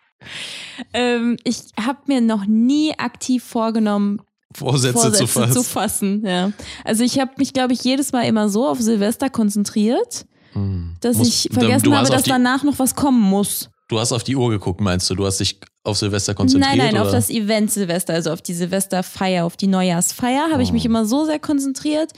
Ähm, 0.92 1.36
ich 1.44 1.60
habe 1.80 2.00
mir 2.06 2.20
noch 2.20 2.46
nie 2.46 2.98
aktiv 2.98 3.44
vorgenommen, 3.44 4.20
Vorsätze, 4.52 4.94
Vorsätze 4.94 5.18
zu 5.18 5.26
fassen. 5.26 5.52
Zu 5.52 5.62
fassen 5.62 6.26
ja. 6.26 6.52
Also 6.84 7.04
ich 7.04 7.18
habe 7.18 7.32
mich, 7.38 7.52
glaube 7.52 7.72
ich, 7.72 7.82
jedes 7.84 8.12
Mal 8.12 8.22
immer 8.22 8.48
so 8.48 8.66
auf 8.66 8.80
Silvester 8.80 9.30
konzentriert, 9.30 10.26
hm. 10.52 10.96
dass 11.00 11.18
muss, 11.18 11.28
ich 11.28 11.48
vergessen 11.52 11.94
habe, 11.94 12.08
dass 12.08 12.22
danach 12.24 12.62
noch 12.62 12.78
was 12.78 12.94
kommen 12.94 13.20
muss. 13.20 13.70
Du 13.88 13.98
hast 13.98 14.12
auf 14.12 14.24
die 14.24 14.34
Uhr 14.34 14.50
geguckt, 14.50 14.80
meinst 14.80 15.10
du? 15.10 15.14
Du 15.14 15.26
hast 15.26 15.38
dich 15.38 15.60
auf 15.82 15.98
Silvester 15.98 16.34
konzentriert? 16.34 16.76
Nein, 16.76 16.86
nein, 16.86 16.94
oder? 16.94 17.04
auf 17.04 17.12
das 17.12 17.28
Event 17.28 17.70
Silvester, 17.70 18.14
also 18.14 18.32
auf 18.32 18.40
die 18.40 18.54
Silvesterfeier, 18.54 19.44
auf 19.44 19.56
die 19.56 19.66
Neujahrsfeier, 19.66 20.44
habe 20.50 20.58
oh. 20.58 20.60
ich 20.60 20.72
mich 20.72 20.84
oh. 20.84 20.86
immer 20.86 21.04
so 21.04 21.24
sehr 21.24 21.38
konzentriert 21.38 22.12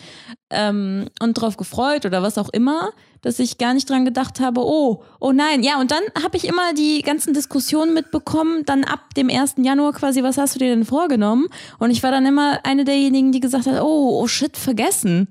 ähm, 0.51 1.09
und 1.21 1.35
drauf 1.35 1.57
gefreut 1.57 2.07
oder 2.07 2.23
was 2.23 2.39
auch 2.39 2.51
immer, 2.51 2.93
dass 3.27 3.41
ich 3.41 3.59
gar 3.59 3.75
nicht 3.75 3.91
dran 3.91 4.05
gedacht 4.05 4.39
habe, 4.39 4.61
oh, 4.61 5.03
oh 5.19 5.33
nein. 5.33 5.65
Ja, 5.65 5.81
und 5.81 5.91
dann 5.91 6.03
habe 6.23 6.37
ich 6.37 6.47
immer 6.47 6.73
die 6.75 7.03
ganzen 7.03 7.35
Diskussionen 7.35 7.93
mitbekommen, 7.93 8.65
dann 8.65 8.85
ab 8.85 9.15
dem 9.15 9.29
1. 9.29 9.55
Januar 9.59 9.95
quasi, 9.95 10.23
was 10.23 10.39
hast 10.39 10.55
du 10.55 10.61
dir 10.61 10.69
denn 10.69 10.85
vorgenommen? 10.85 11.49
Und 11.81 11.91
ich 11.91 12.05
war 12.05 12.13
dann 12.13 12.25
immer 12.25 12.61
eine 12.63 12.85
derjenigen, 12.85 13.33
die 13.33 13.41
gesagt 13.41 13.67
hat, 13.67 13.83
oh, 13.83 14.21
oh 14.23 14.29
shit, 14.29 14.57
vergessen. 14.57 15.27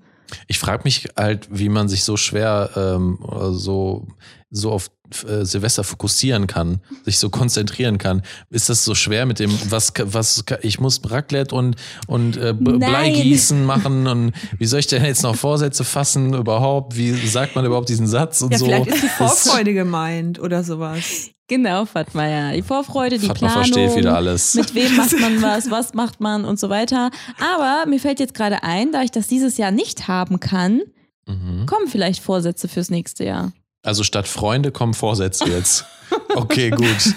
Ich 0.48 0.60
frage 0.60 0.82
mich 0.84 1.08
halt, 1.16 1.48
wie 1.50 1.70
man 1.70 1.88
sich 1.88 2.04
so 2.04 2.18
schwer 2.18 2.70
ähm, 2.76 3.18
so, 3.54 4.06
so 4.52 4.72
auf 4.72 4.90
äh, 5.28 5.46
Silvester 5.46 5.84
fokussieren 5.84 6.48
kann, 6.48 6.80
sich 7.04 7.20
so 7.20 7.30
konzentrieren 7.30 7.98
kann. 7.98 8.22
Ist 8.50 8.70
das 8.70 8.86
so 8.86 8.96
schwer 8.96 9.26
mit 9.26 9.40
dem, 9.40 9.52
was, 9.70 9.94
was, 9.98 10.44
ich 10.62 10.80
muss 10.80 11.02
Raclette 11.04 11.54
und, 11.54 11.76
und 12.08 12.38
äh, 12.38 12.54
Bleigießen 12.54 13.66
machen 13.66 14.08
und 14.08 14.34
wie 14.58 14.66
soll 14.66 14.80
ich 14.80 14.88
denn 14.88 15.04
jetzt 15.04 15.24
noch 15.24 15.36
Vorsätze 15.36 15.84
fassen 15.84 16.34
überhaupt? 16.34 16.96
Wie 16.96 17.12
sagt 17.28 17.56
man 17.56 17.66
überhaupt 17.66 17.90
diesen 17.90 18.08
Satz 18.08 18.42
und 18.42 18.52
ja, 18.52 18.58
so? 18.58 18.66
Vielleicht 18.66 18.88
ist 18.88 19.04
die 19.04 19.08
Vorfreude 19.18 19.74
gemeint 19.74 20.40
oder 20.40 20.64
sowas. 20.64 21.30
Genau, 21.48 21.86
Fatma, 21.86 22.28
ja. 22.28 22.52
Die 22.54 22.64
Vorfreude, 22.64 23.20
die 23.20 23.28
Fatma 23.28 23.50
Planung. 23.50 23.74
versteht 23.74 23.96
wieder 23.96 24.16
alles. 24.16 24.56
Mit 24.56 24.74
wem 24.74 24.96
macht 24.98 25.20
man 25.20 25.42
was, 25.42 25.70
was 25.70 25.94
macht 25.94 26.20
man 26.20 26.44
und 26.44 26.60
so 26.60 26.70
weiter. 26.70 27.12
Aber 27.40 27.88
mir 27.88 28.00
fällt 28.00 28.20
jetzt 28.20 28.34
gerade 28.34 28.64
ein, 28.64 28.92
da 28.92 29.04
ich 29.04 29.12
das 29.12 29.28
dieses 29.28 29.58
Jahr 29.58 29.72
nicht 29.72 30.08
haben 30.08 30.40
kann, 30.40 30.82
mhm. 31.28 31.68
kommen 31.68 31.88
vielleicht 31.88 32.24
Vorsätze 32.24 32.68
fürs 32.68 32.90
nächste 32.90 33.26
Jahr. 33.26 33.52
Also 33.86 34.04
statt 34.04 34.28
Freunde 34.28 34.72
kommen 34.72 34.96
Vorsätze 34.96 35.46
jetzt. 35.46 35.86
Okay, 36.34 36.72
gut. 36.72 37.16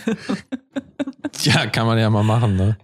Ja, 1.42 1.66
kann 1.66 1.86
man 1.86 1.98
ja 1.98 2.10
mal 2.10 2.22
machen, 2.22 2.56
ne? 2.56 2.76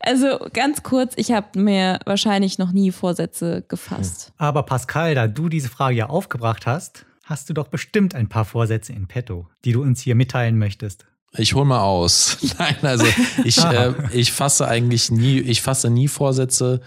Also 0.00 0.38
ganz 0.52 0.82
kurz, 0.82 1.14
ich 1.16 1.32
habe 1.32 1.58
mir 1.58 1.98
wahrscheinlich 2.04 2.58
noch 2.58 2.72
nie 2.72 2.92
Vorsätze 2.92 3.64
gefasst. 3.68 4.32
Aber 4.36 4.62
Pascal, 4.62 5.14
da 5.14 5.26
du 5.26 5.48
diese 5.48 5.68
Frage 5.68 5.96
ja 5.96 6.08
aufgebracht 6.08 6.66
hast, 6.66 7.04
hast 7.24 7.48
du 7.48 7.54
doch 7.54 7.68
bestimmt 7.68 8.14
ein 8.14 8.28
paar 8.28 8.44
Vorsätze 8.44 8.92
in 8.92 9.06
petto, 9.08 9.48
die 9.64 9.72
du 9.72 9.82
uns 9.82 10.00
hier 10.00 10.14
mitteilen 10.14 10.58
möchtest. 10.58 11.06
Ich 11.36 11.54
hol 11.54 11.64
mal 11.64 11.80
aus. 11.80 12.38
Nein, 12.58 12.76
also 12.82 13.06
ich, 13.44 13.58
äh, 13.58 13.92
ich 14.12 14.32
fasse 14.32 14.68
eigentlich 14.68 15.10
nie, 15.10 15.40
ich 15.40 15.62
fasse 15.62 15.90
nie 15.90 16.08
Vorsätze. 16.08 16.80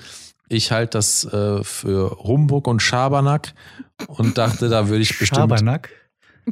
Ich 0.52 0.72
halte 0.72 0.98
das 0.98 1.24
äh, 1.24 1.64
für 1.64 2.18
Humbug 2.24 2.68
und 2.68 2.82
Schabernack 2.82 3.54
und 4.08 4.38
dachte, 4.38 4.68
da 4.68 4.90
würde 4.90 5.02
ich 5.02 5.18
bestimmt. 5.18 5.40
Schabernack? 5.40 5.90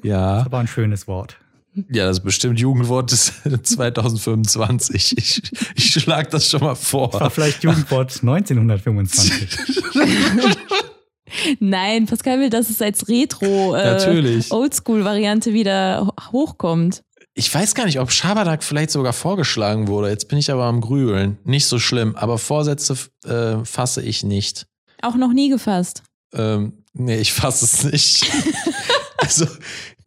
Ja. 0.04 0.36
Das 0.36 0.42
ist 0.44 0.46
aber 0.46 0.60
ein 0.60 0.68
schönes 0.68 1.06
Wort. 1.08 1.38
Ja, 1.90 2.06
das 2.06 2.20
ist 2.20 2.24
bestimmt 2.24 2.60
Jugendwort 2.60 3.12
des 3.12 3.34
2025. 3.64 5.18
Ich, 5.18 5.42
ich 5.76 5.92
schlage 5.92 6.30
das 6.30 6.50
schon 6.50 6.62
mal 6.62 6.76
vor. 6.76 7.10
Das 7.10 7.20
war 7.20 7.30
vielleicht 7.30 7.62
Jugendwort 7.64 8.16
1925. 8.22 9.58
Nein, 11.60 12.06
Pascal 12.06 12.40
will, 12.40 12.50
dass 12.50 12.70
es 12.70 12.82
als 12.82 13.10
Retro 13.10 13.76
äh, 13.76 14.42
Oldschool-Variante 14.50 15.54
wieder 15.54 16.14
hochkommt. 16.32 17.04
Ich 17.40 17.56
weiß 17.56 17.74
gar 17.74 17.86
nicht, 17.86 18.02
ob 18.02 18.12
Schabernack 18.12 18.66
vielleicht 18.66 18.92
sogar 18.92 19.14
vorgeschlagen 19.14 19.88
wurde. 19.88 20.10
Jetzt 20.10 20.28
bin 20.28 20.38
ich 20.38 20.52
aber 20.52 20.66
am 20.66 20.82
Grübeln. 20.82 21.38
Nicht 21.46 21.68
so 21.68 21.80
schlimm, 21.80 22.18
aber 22.18 22.38
Vorsätze 22.38 22.98
äh, 23.24 23.64
fasse 23.64 24.02
ich 24.02 24.24
nicht. 24.24 24.68
Auch 25.02 25.16
noch 25.16 25.32
nie 25.32 25.48
gefasst. 25.48 26.04
Ähm, 26.34 26.84
nee, 26.92 27.18
ich 27.18 27.32
fasse 27.32 27.64
es 27.64 27.86
nicht. 27.86 28.30
also, 29.20 29.48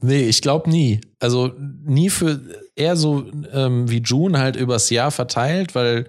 nee, 0.03 0.25
ich 0.25 0.42
glaube 0.42 0.68
nie. 0.68 1.01
Also 1.21 1.55
nie 1.57 2.11
für 2.11 2.38
eher 2.77 2.97
so 2.97 3.25
ähm, 3.51 3.88
wie 3.88 4.03
June 4.03 4.38
halt 4.38 4.57
übers 4.57 4.90
Jahr 4.90 5.11
verteilt, 5.11 5.75
weil 5.75 6.09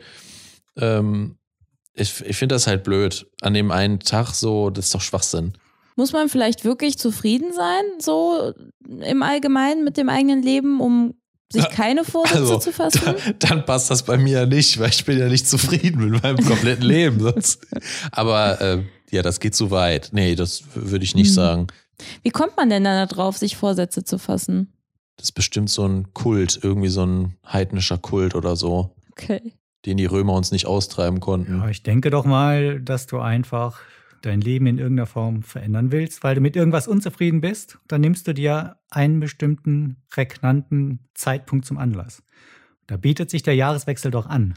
ähm, 0.75 1.37
ich, 1.93 2.19
ich 2.19 2.35
finde 2.35 2.55
das 2.55 2.67
halt 2.67 2.83
blöd. 2.83 3.27
An 3.39 3.53
dem 3.53 3.71
einen 3.71 3.99
Tag 3.99 4.33
so, 4.33 4.69
das 4.69 4.87
ist 4.87 4.95
doch 4.95 4.99
Schwachsinn. 4.99 5.53
Muss 5.95 6.13
man 6.13 6.29
vielleicht 6.29 6.65
wirklich 6.65 6.97
zufrieden 6.97 7.53
sein, 7.53 7.83
so 7.99 8.53
im 8.87 9.23
Allgemeinen 9.23 9.83
mit 9.83 9.97
dem 9.97 10.09
eigenen 10.09 10.41
Leben, 10.41 10.79
um 10.79 11.13
sich 11.51 11.69
keine 11.69 12.03
Vorsätze 12.03 12.39
also, 12.39 12.57
zu 12.57 12.71
fassen? 12.71 13.01
Da, 13.39 13.47
dann 13.47 13.65
passt 13.65 13.91
das 13.91 14.03
bei 14.03 14.17
mir 14.17 14.39
ja 14.39 14.45
nicht, 14.45 14.79
weil 14.79 14.89
ich 14.89 15.05
bin 15.05 15.19
ja 15.19 15.27
nicht 15.27 15.47
zufrieden 15.47 16.09
mit 16.09 16.23
meinem 16.23 16.43
kompletten 16.43 16.85
Leben. 16.85 17.19
Sonst. 17.19 17.65
Aber 18.11 18.59
äh, 18.61 18.83
ja, 19.11 19.21
das 19.21 19.39
geht 19.39 19.55
zu 19.55 19.69
weit. 19.71 20.09
Nee, 20.13 20.35
das 20.35 20.63
würde 20.73 21.05
ich 21.05 21.15
nicht 21.15 21.29
mhm. 21.29 21.35
sagen. 21.35 21.67
Wie 22.23 22.31
kommt 22.31 22.57
man 22.57 22.69
denn 22.69 22.83
dann 22.83 23.07
darauf, 23.07 23.37
sich 23.37 23.55
Vorsätze 23.55 24.03
zu 24.03 24.17
fassen? 24.17 24.73
Das 25.17 25.27
ist 25.27 25.33
bestimmt 25.33 25.69
so 25.69 25.87
ein 25.87 26.11
Kult, 26.13 26.59
irgendwie 26.63 26.89
so 26.89 27.05
ein 27.05 27.35
heidnischer 27.45 27.99
Kult 27.99 28.33
oder 28.33 28.55
so. 28.55 28.95
Okay 29.11 29.53
den 29.85 29.97
die 29.97 30.05
Römer 30.05 30.33
uns 30.33 30.51
nicht 30.51 30.65
austreiben 30.65 31.19
konnten. 31.19 31.59
Ja, 31.59 31.69
ich 31.69 31.83
denke 31.83 32.09
doch 32.09 32.25
mal, 32.25 32.79
dass 32.79 33.07
du 33.07 33.19
einfach 33.19 33.79
dein 34.23 34.41
Leben 34.41 34.65
in 34.67 34.79
irgendeiner 34.79 35.05
Form 35.05 35.43
verändern 35.43 35.91
willst, 35.91 36.23
weil 36.23 36.35
du 36.35 36.41
mit 36.41 36.55
irgendwas 36.55 36.87
unzufrieden 36.87 37.41
bist, 37.41 37.77
dann 37.87 38.01
nimmst 38.01 38.27
du 38.27 38.33
dir 38.33 38.77
einen 38.89 39.19
bestimmten 39.19 39.97
prägnanten 40.09 40.99
Zeitpunkt 41.13 41.65
zum 41.65 41.77
Anlass. 41.77 42.23
Da 42.87 42.97
bietet 42.97 43.29
sich 43.29 43.43
der 43.43 43.55
Jahreswechsel 43.55 44.11
doch 44.11 44.25
an. 44.25 44.55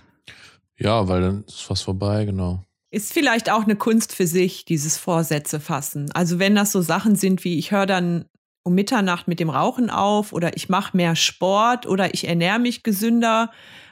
Ja, 0.78 1.08
weil 1.08 1.20
dann 1.20 1.44
ist 1.44 1.68
was 1.68 1.82
vorbei, 1.82 2.24
genau. 2.24 2.62
Ist 2.90 3.12
vielleicht 3.12 3.50
auch 3.50 3.64
eine 3.64 3.76
Kunst 3.76 4.14
für 4.14 4.26
sich, 4.26 4.64
dieses 4.64 4.96
Vorsätze 4.96 5.58
fassen. 5.58 6.10
Also 6.12 6.38
wenn 6.38 6.54
das 6.54 6.70
so 6.70 6.80
Sachen 6.80 7.16
sind 7.16 7.42
wie, 7.44 7.58
ich 7.58 7.72
höre 7.72 7.86
dann 7.86 8.26
um 8.62 8.74
Mitternacht 8.74 9.26
mit 9.28 9.40
dem 9.40 9.50
Rauchen 9.50 9.90
auf 9.90 10.32
oder 10.32 10.56
ich 10.56 10.68
mache 10.68 10.96
mehr 10.96 11.16
Sport 11.16 11.86
oder 11.86 12.14
ich 12.14 12.28
ernähre 12.28 12.58
mich 12.58 12.82
gesünder, 12.82 13.50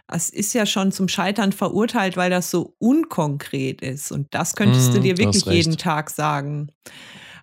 es 0.08 0.28
ist 0.28 0.52
ja 0.52 0.66
schon 0.66 0.92
zum 0.92 1.08
Scheitern 1.08 1.52
verurteilt, 1.52 2.16
weil 2.16 2.30
das 2.30 2.50
so 2.50 2.74
unkonkret 2.78 3.80
ist. 3.80 4.12
Und 4.12 4.28
das 4.32 4.54
könntest 4.54 4.90
mm, 4.90 4.94
du 4.94 5.00
dir 5.00 5.18
wirklich 5.18 5.46
jeden 5.46 5.76
Tag 5.76 6.10
sagen. 6.10 6.70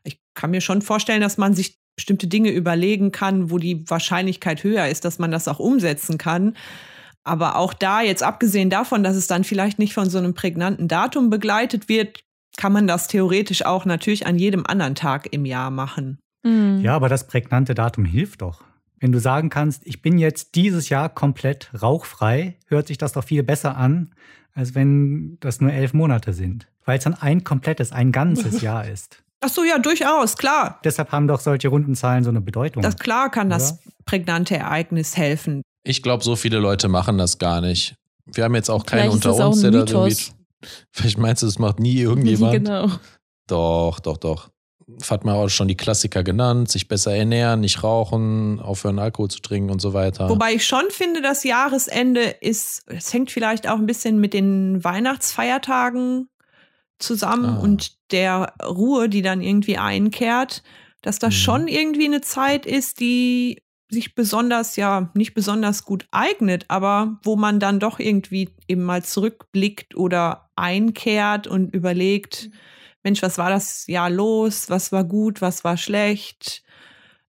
Ich 0.04 0.20
kann 0.36 0.52
mir 0.52 0.62
schon 0.62 0.82
vorstellen, 0.82 1.22
dass 1.22 1.38
man 1.38 1.54
sich 1.54 1.80
bestimmte 1.96 2.28
Dinge 2.28 2.52
überlegen 2.52 3.12
kann, 3.12 3.52
wo 3.52 3.58
die 3.58 3.90
Wahrscheinlichkeit 3.90 4.64
höher 4.64 4.88
ist, 4.88 5.06
dass 5.06 5.20
man 5.20 5.32
das 5.32 5.48
auch 5.48 5.60
umsetzen 5.60 6.18
kann. 6.18 6.56
Aber 7.24 7.56
auch 7.56 7.74
da, 7.74 8.02
jetzt 8.02 8.24
abgesehen 8.24 8.70
davon, 8.70 9.04
dass 9.04 9.16
es 9.16 9.28
dann 9.28 9.44
vielleicht 9.44 9.78
nicht 9.78 9.94
von 9.94 10.10
so 10.10 10.18
einem 10.18 10.34
prägnanten 10.34 10.88
Datum 10.88 11.30
begleitet 11.30 11.90
wird, 11.90 12.22
kann 12.58 12.74
man 12.74 12.88
das 12.88 13.08
theoretisch 13.08 13.66
auch 13.66 13.86
natürlich 13.86 14.26
an 14.26 14.38
jedem 14.38 14.66
anderen 14.66 14.96
Tag 14.96 15.32
im 15.32 15.46
Jahr 15.46 15.72
machen. 15.72 16.20
Mhm. 16.44 16.82
Ja, 16.82 16.96
aber 16.96 17.10
das 17.10 17.28
prägnante 17.28 17.76
Datum 17.76 18.06
hilft 18.06 18.42
doch. 18.42 18.64
Wenn 19.02 19.12
du 19.12 19.20
sagen 19.20 19.50
kannst, 19.50 19.86
ich 19.86 20.04
bin 20.04 20.20
jetzt 20.20 20.54
dieses 20.54 20.90
Jahr 20.90 21.10
komplett 21.10 21.72
rauchfrei, 21.82 22.58
hört 22.68 22.88
sich 22.88 23.00
das 23.00 23.14
doch 23.14 23.24
viel 23.24 23.42
besser 23.42 23.76
an, 23.76 24.14
als 24.54 24.76
wenn 24.76 25.38
das 25.40 25.60
nur 25.60 25.74
elf 25.74 25.94
Monate 25.94 26.34
sind. 26.34 26.68
Weil 26.86 27.00
es 27.00 27.04
dann 27.04 27.16
ein 27.16 27.44
komplettes, 27.44 27.92
ein 27.92 28.12
ganzes 28.12 28.62
Jahr 28.62 28.88
ist. 28.88 29.24
Ach 29.44 29.50
so, 29.50 29.64
ja, 29.64 29.80
durchaus, 29.80 30.38
klar. 30.38 30.80
Deshalb 30.84 31.12
haben 31.12 31.28
doch 31.28 31.40
solche 31.40 31.68
runden 31.70 31.96
Zahlen 31.96 32.24
so 32.24 32.30
eine 32.30 32.42
Bedeutung. 32.42 32.84
Das 32.84 32.98
klar 32.98 33.32
kann 33.32 33.48
oder? 33.48 33.56
das 33.56 33.80
prägnante 34.06 34.56
Ereignis 34.56 35.18
helfen. 35.18 35.64
Ich 35.84 36.04
glaube, 36.04 36.24
so 36.24 36.36
viele 36.36 36.60
Leute 36.60 36.88
machen 36.88 37.18
das 37.18 37.40
gar 37.40 37.60
nicht. 37.60 37.96
Wir 38.26 38.44
haben 38.44 38.54
jetzt 38.54 38.70
auch 38.70 38.86
keinen 38.86 39.10
unter 39.10 39.36
uns, 39.48 39.62
der 39.62 39.72
da 39.72 39.80
irgendwie. 39.80 40.16
Vielleicht 40.92 41.18
meinst 41.18 41.42
du, 41.42 41.48
das 41.48 41.58
macht 41.58 41.80
nie 41.80 41.98
irgendjemand? 42.02 42.54
Genau. 42.54 42.88
Doch, 43.48 44.00
doch, 44.00 44.18
doch. 44.18 44.50
Fatma 45.00 45.34
hat 45.34 45.52
schon 45.52 45.68
die 45.68 45.78
Klassiker 45.78 46.24
genannt, 46.24 46.70
sich 46.70 46.88
besser 46.88 47.16
ernähren, 47.16 47.62
nicht 47.62 47.84
rauchen, 47.84 48.60
aufhören 48.60 49.00
Alkohol 49.00 49.30
zu 49.30 49.42
trinken 49.42 49.70
und 49.70 49.82
so 49.82 49.94
weiter. 49.94 50.30
Wobei 50.30 50.54
ich 50.54 50.66
schon 50.66 50.86
finde, 50.90 51.22
das 51.22 51.44
Jahresende 51.44 52.22
ist, 52.22 52.84
es 52.88 53.14
hängt 53.14 53.32
vielleicht 53.32 53.68
auch 53.68 53.78
ein 53.78 53.86
bisschen 53.86 54.20
mit 54.20 54.34
den 54.34 54.84
Weihnachtsfeiertagen 54.84 56.30
zusammen 57.00 57.58
ah. 57.58 57.60
und 57.60 57.94
der 58.12 58.54
Ruhe, 58.64 59.10
die 59.10 59.22
dann 59.22 59.42
irgendwie 59.42 59.78
einkehrt, 59.78 60.64
dass 61.02 61.20
das 61.20 61.34
mhm. 61.34 61.38
schon 61.38 61.68
irgendwie 61.68 62.06
eine 62.06 62.22
Zeit 62.22 62.66
ist, 62.66 63.00
die 63.00 63.62
sich 63.90 64.16
besonders, 64.16 64.78
ja, 64.78 65.12
nicht 65.16 65.34
besonders 65.34 65.84
gut 65.84 66.06
eignet, 66.12 66.66
aber 66.70 67.20
wo 67.24 67.36
man 67.36 67.60
dann 67.60 67.80
doch 67.80 68.00
irgendwie 68.00 68.50
eben 68.68 68.84
mal 68.84 69.04
zurückblickt 69.04 69.96
oder 69.96 70.50
einkehrt 70.56 71.48
und 71.48 71.74
überlegt, 71.74 72.50
mhm 72.52 72.54
Mensch, 73.04 73.22
was 73.22 73.38
war 73.38 73.50
das 73.50 73.88
Jahr 73.88 74.10
los? 74.10 74.70
Was 74.70 74.92
war 74.92 75.04
gut? 75.04 75.42
Was 75.42 75.64
war 75.64 75.78
schlecht? 75.78 76.64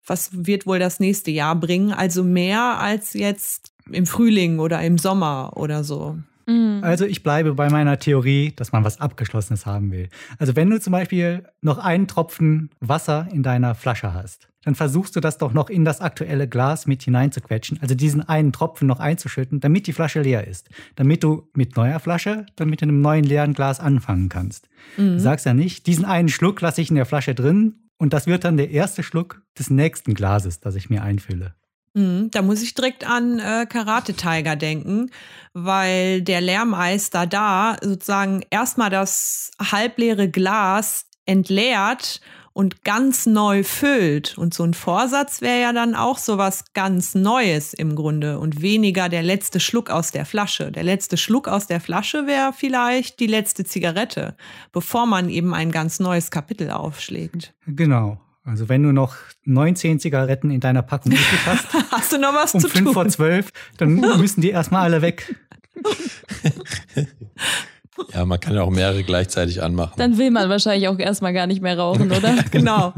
Was 0.06 0.30
wird 0.46 0.66
wohl 0.66 0.78
das 0.78 1.00
nächste 1.00 1.30
Jahr 1.30 1.56
bringen? 1.56 1.92
Also 1.92 2.22
mehr 2.22 2.78
als 2.78 3.14
jetzt 3.14 3.72
im 3.90 4.06
Frühling 4.06 4.58
oder 4.58 4.82
im 4.82 4.98
Sommer 4.98 5.52
oder 5.56 5.84
so. 5.84 6.18
Mhm. 6.46 6.80
Also 6.82 7.06
ich 7.06 7.22
bleibe 7.22 7.54
bei 7.54 7.70
meiner 7.70 7.98
Theorie, 7.98 8.52
dass 8.54 8.72
man 8.72 8.84
was 8.84 9.00
Abgeschlossenes 9.00 9.64
haben 9.66 9.90
will. 9.90 10.08
Also 10.38 10.56
wenn 10.56 10.68
du 10.70 10.80
zum 10.80 10.92
Beispiel 10.92 11.44
noch 11.62 11.78
einen 11.78 12.06
Tropfen 12.06 12.70
Wasser 12.80 13.28
in 13.32 13.42
deiner 13.42 13.74
Flasche 13.74 14.12
hast, 14.12 14.48
dann 14.64 14.74
versuchst 14.74 15.14
du 15.16 15.20
das 15.20 15.38
doch 15.38 15.52
noch 15.52 15.70
in 15.70 15.84
das 15.84 16.00
aktuelle 16.00 16.48
Glas 16.48 16.86
mit 16.86 17.02
hineinzuquetschen, 17.02 17.78
also 17.80 17.94
diesen 17.94 18.26
einen 18.28 18.52
Tropfen 18.52 18.88
noch 18.88 19.00
einzuschütten, 19.00 19.60
damit 19.60 19.86
die 19.86 19.92
Flasche 19.92 20.22
leer 20.22 20.46
ist. 20.46 20.68
Damit 20.96 21.22
du 21.22 21.48
mit 21.54 21.76
neuer 21.76 22.00
Flasche 22.00 22.46
dann 22.56 22.70
mit 22.70 22.82
einem 22.82 23.00
neuen 23.00 23.24
leeren 23.24 23.54
Glas 23.54 23.80
anfangen 23.80 24.28
kannst. 24.28 24.68
Mhm. 24.96 25.14
Du 25.14 25.20
sagst 25.20 25.46
ja 25.46 25.54
nicht, 25.54 25.86
diesen 25.86 26.04
einen 26.04 26.28
Schluck 26.28 26.60
lasse 26.60 26.80
ich 26.80 26.90
in 26.90 26.96
der 26.96 27.06
Flasche 27.06 27.34
drin 27.34 27.74
und 27.98 28.12
das 28.12 28.26
wird 28.26 28.44
dann 28.44 28.56
der 28.56 28.70
erste 28.70 29.02
Schluck 29.02 29.42
des 29.58 29.70
nächsten 29.70 30.14
Glases, 30.14 30.60
das 30.60 30.74
ich 30.74 30.90
mir 30.90 31.02
einfülle. 31.02 31.54
Mhm, 31.94 32.30
da 32.32 32.42
muss 32.42 32.62
ich 32.62 32.74
direkt 32.74 33.08
an 33.08 33.38
äh, 33.38 33.66
Karate 33.68 34.14
Tiger 34.14 34.56
denken, 34.56 35.10
weil 35.52 36.22
der 36.22 36.40
Lärmeister 36.40 37.26
da 37.26 37.76
sozusagen 37.80 38.42
erstmal 38.50 38.90
das 38.90 39.52
halbleere 39.60 40.28
Glas 40.28 41.06
entleert 41.24 42.20
und 42.54 42.84
ganz 42.84 43.26
neu 43.26 43.62
füllt. 43.64 44.38
Und 44.38 44.54
so 44.54 44.62
ein 44.62 44.72
Vorsatz 44.72 45.42
wäre 45.42 45.60
ja 45.60 45.72
dann 45.72 45.94
auch 45.94 46.16
so 46.16 46.38
was 46.38 46.72
ganz 46.72 47.14
Neues 47.14 47.74
im 47.74 47.94
Grunde 47.96 48.38
und 48.38 48.62
weniger 48.62 49.10
der 49.10 49.22
letzte 49.22 49.60
Schluck 49.60 49.90
aus 49.90 50.12
der 50.12 50.24
Flasche. 50.24 50.72
Der 50.72 50.84
letzte 50.84 51.18
Schluck 51.18 51.48
aus 51.48 51.66
der 51.66 51.80
Flasche 51.80 52.26
wäre 52.26 52.52
vielleicht 52.56 53.20
die 53.20 53.26
letzte 53.26 53.64
Zigarette, 53.64 54.36
bevor 54.72 55.04
man 55.04 55.28
eben 55.28 55.52
ein 55.52 55.72
ganz 55.72 56.00
neues 56.00 56.30
Kapitel 56.30 56.70
aufschlägt. 56.70 57.52
Genau. 57.66 58.20
Also 58.44 58.68
wenn 58.68 58.82
du 58.82 58.92
noch 58.92 59.16
19 59.44 59.98
Zigaretten 60.00 60.50
in 60.50 60.60
deiner 60.60 60.82
Packung 60.82 61.12
übrig 61.12 61.26
hast, 61.46 61.66
hast 61.90 62.12
du 62.12 62.18
noch 62.18 62.34
was 62.34 62.54
um 62.54 62.60
zu 62.60 62.68
5 62.68 62.92
vor 62.92 63.08
12, 63.08 63.50
dann 63.78 63.94
müssen 63.94 64.42
die 64.42 64.50
erstmal 64.50 64.82
alle 64.84 65.02
weg. 65.02 65.34
Ja, 68.12 68.24
man 68.24 68.40
kann 68.40 68.54
ja 68.54 68.62
auch 68.62 68.70
mehrere 68.70 69.04
gleichzeitig 69.04 69.62
anmachen. 69.62 69.94
Dann 69.96 70.18
will 70.18 70.30
man 70.30 70.48
wahrscheinlich 70.48 70.88
auch 70.88 70.98
erstmal 70.98 71.32
gar 71.32 71.46
nicht 71.46 71.62
mehr 71.62 71.78
rauchen, 71.78 72.10
oder? 72.10 72.36
genau. 72.50 72.94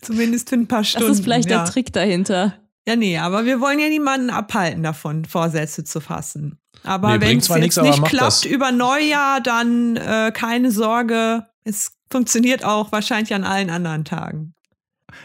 Zumindest 0.00 0.48
für 0.50 0.56
ein 0.56 0.68
paar 0.68 0.84
Stunden. 0.84 1.08
Das 1.08 1.18
ist 1.18 1.24
vielleicht 1.24 1.50
ja. 1.50 1.64
der 1.64 1.72
Trick 1.72 1.92
dahinter. 1.92 2.54
Ja, 2.88 2.94
nee, 2.94 3.18
aber 3.18 3.44
wir 3.44 3.60
wollen 3.60 3.80
ja 3.80 3.88
niemanden 3.88 4.30
abhalten 4.30 4.82
davon, 4.82 5.24
Vorsätze 5.24 5.82
zu 5.82 6.00
fassen. 6.00 6.58
Aber 6.84 7.18
nee, 7.18 7.26
wenn 7.26 7.38
es 7.38 7.48
jetzt 7.48 7.82
nicht 7.82 8.04
klappt 8.04 8.20
das. 8.20 8.44
über 8.44 8.70
Neujahr, 8.70 9.40
dann 9.40 9.96
äh, 9.96 10.30
keine 10.32 10.70
Sorge. 10.70 11.46
Es 11.64 11.96
funktioniert 12.10 12.64
auch 12.64 12.92
wahrscheinlich 12.92 13.34
an 13.34 13.42
allen 13.42 13.70
anderen 13.70 14.04
Tagen. 14.04 14.54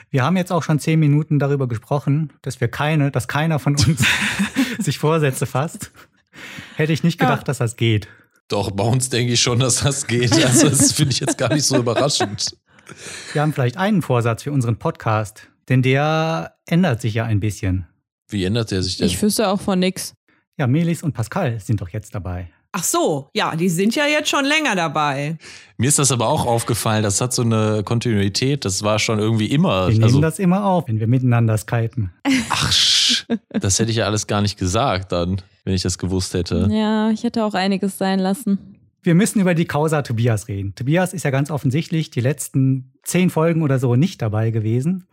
Wir 0.10 0.24
haben 0.24 0.38
jetzt 0.38 0.52
auch 0.52 0.64
schon 0.64 0.80
zehn 0.80 1.00
Minuten 1.00 1.38
darüber 1.38 1.68
gesprochen, 1.68 2.34
dass 2.42 2.62
wir 2.62 2.68
keine, 2.68 3.12
dass 3.12 3.28
keiner 3.28 3.60
von 3.60 3.76
uns 3.76 4.04
sich 4.80 4.98
Vorsätze 4.98 5.46
fasst. 5.46 5.92
Hätte 6.76 6.94
ich 6.94 7.04
nicht 7.04 7.20
gedacht, 7.20 7.42
ja. 7.42 7.46
dass 7.46 7.60
das 7.60 7.76
geht. 7.76 8.08
Doch, 8.52 8.70
bei 8.72 8.84
uns 8.84 9.10
denke 9.10 9.34
ich 9.34 9.42
schon, 9.42 9.60
dass 9.60 9.78
das 9.78 10.06
geht. 10.08 10.32
Also, 10.46 10.68
das 10.68 10.92
finde 10.92 11.14
ich 11.14 11.22
jetzt 11.22 11.38
gar 11.38 11.54
nicht 11.54 11.64
so 11.64 11.78
überraschend. 11.78 12.58
Wir 13.32 13.42
haben 13.42 13.54
vielleicht 13.54 13.78
einen 13.78 14.02
Vorsatz 14.02 14.44
für 14.44 14.52
unseren 14.52 14.78
Podcast, 14.78 15.48
denn 15.70 15.82
der 15.82 16.56
ändert 16.66 17.00
sich 17.00 17.14
ja 17.14 17.24
ein 17.24 17.40
bisschen. 17.40 17.88
Wie 18.28 18.44
ändert 18.44 18.72
der 18.72 18.84
sich 18.84 18.98
denn? 18.98 19.08
Ich 19.08 19.22
wüsste 19.22 19.48
auch 19.48 19.62
von 19.62 19.80
nix. 19.80 20.16
Ja, 20.58 20.68
Melis 20.68 21.02
und 21.02 21.14
Pascal 21.14 21.60
sind 21.62 21.80
doch 21.80 21.90
jetzt 21.90 22.14
dabei. 22.14 22.52
Ach 22.74 22.84
so, 22.84 23.30
ja, 23.34 23.56
die 23.56 23.68
sind 23.68 23.96
ja 23.96 24.06
jetzt 24.06 24.30
schon 24.30 24.46
länger 24.46 24.76
dabei. 24.76 25.38
Mir 25.78 25.90
ist 25.90 26.00
das 26.00 26.12
aber 26.12 26.30
auch 26.30 26.46
aufgefallen, 26.46 27.04
das 27.04 27.20
hat 27.20 27.34
so 27.34 27.42
eine 27.42 27.84
Kontinuität, 27.84 28.64
das 28.64 28.82
war 28.84 28.98
schon 28.98 29.20
irgendwie 29.20 29.48
immer. 29.48 29.88
Wir 29.88 29.96
nehmen 29.96 30.04
also, 30.06 30.22
das 30.22 30.40
immer 30.40 30.66
auf, 30.66 30.88
wenn 30.88 31.00
wir 31.00 31.08
miteinander 31.08 31.58
skypen. 31.58 32.14
Ach, 32.50 32.72
das 33.50 33.80
hätte 33.80 33.92
ich 33.92 33.98
ja 33.98 34.06
alles 34.06 34.26
gar 34.26 34.42
nicht 34.42 34.58
gesagt 34.58 35.12
dann, 35.12 35.42
wenn 35.66 35.74
ich 35.74 35.82
das 35.82 35.98
gewusst 35.98 36.34
hätte. 36.34 36.70
Ja, 36.72 37.10
ich 37.10 37.24
hätte 37.24 37.44
auch 37.44 37.56
einiges 37.56 37.98
sein 37.98 38.20
lassen. 38.20 38.78
Wir 39.04 39.16
müssen 39.16 39.42
über 39.42 39.54
die 39.54 39.66
Causa 39.66 40.02
Tobias 40.04 40.48
reden. 40.48 40.74
Tobias 40.76 41.14
ist 41.14 41.24
ja 41.24 41.32
ganz 41.32 41.52
offensichtlich 41.52 42.12
die 42.12 42.22
letzten 42.22 42.94
zehn 43.04 43.30
Folgen 43.30 43.64
oder 43.64 43.80
so 43.80 43.96
nicht 43.96 44.22
dabei 44.22 44.52
gewesen. 44.52 45.08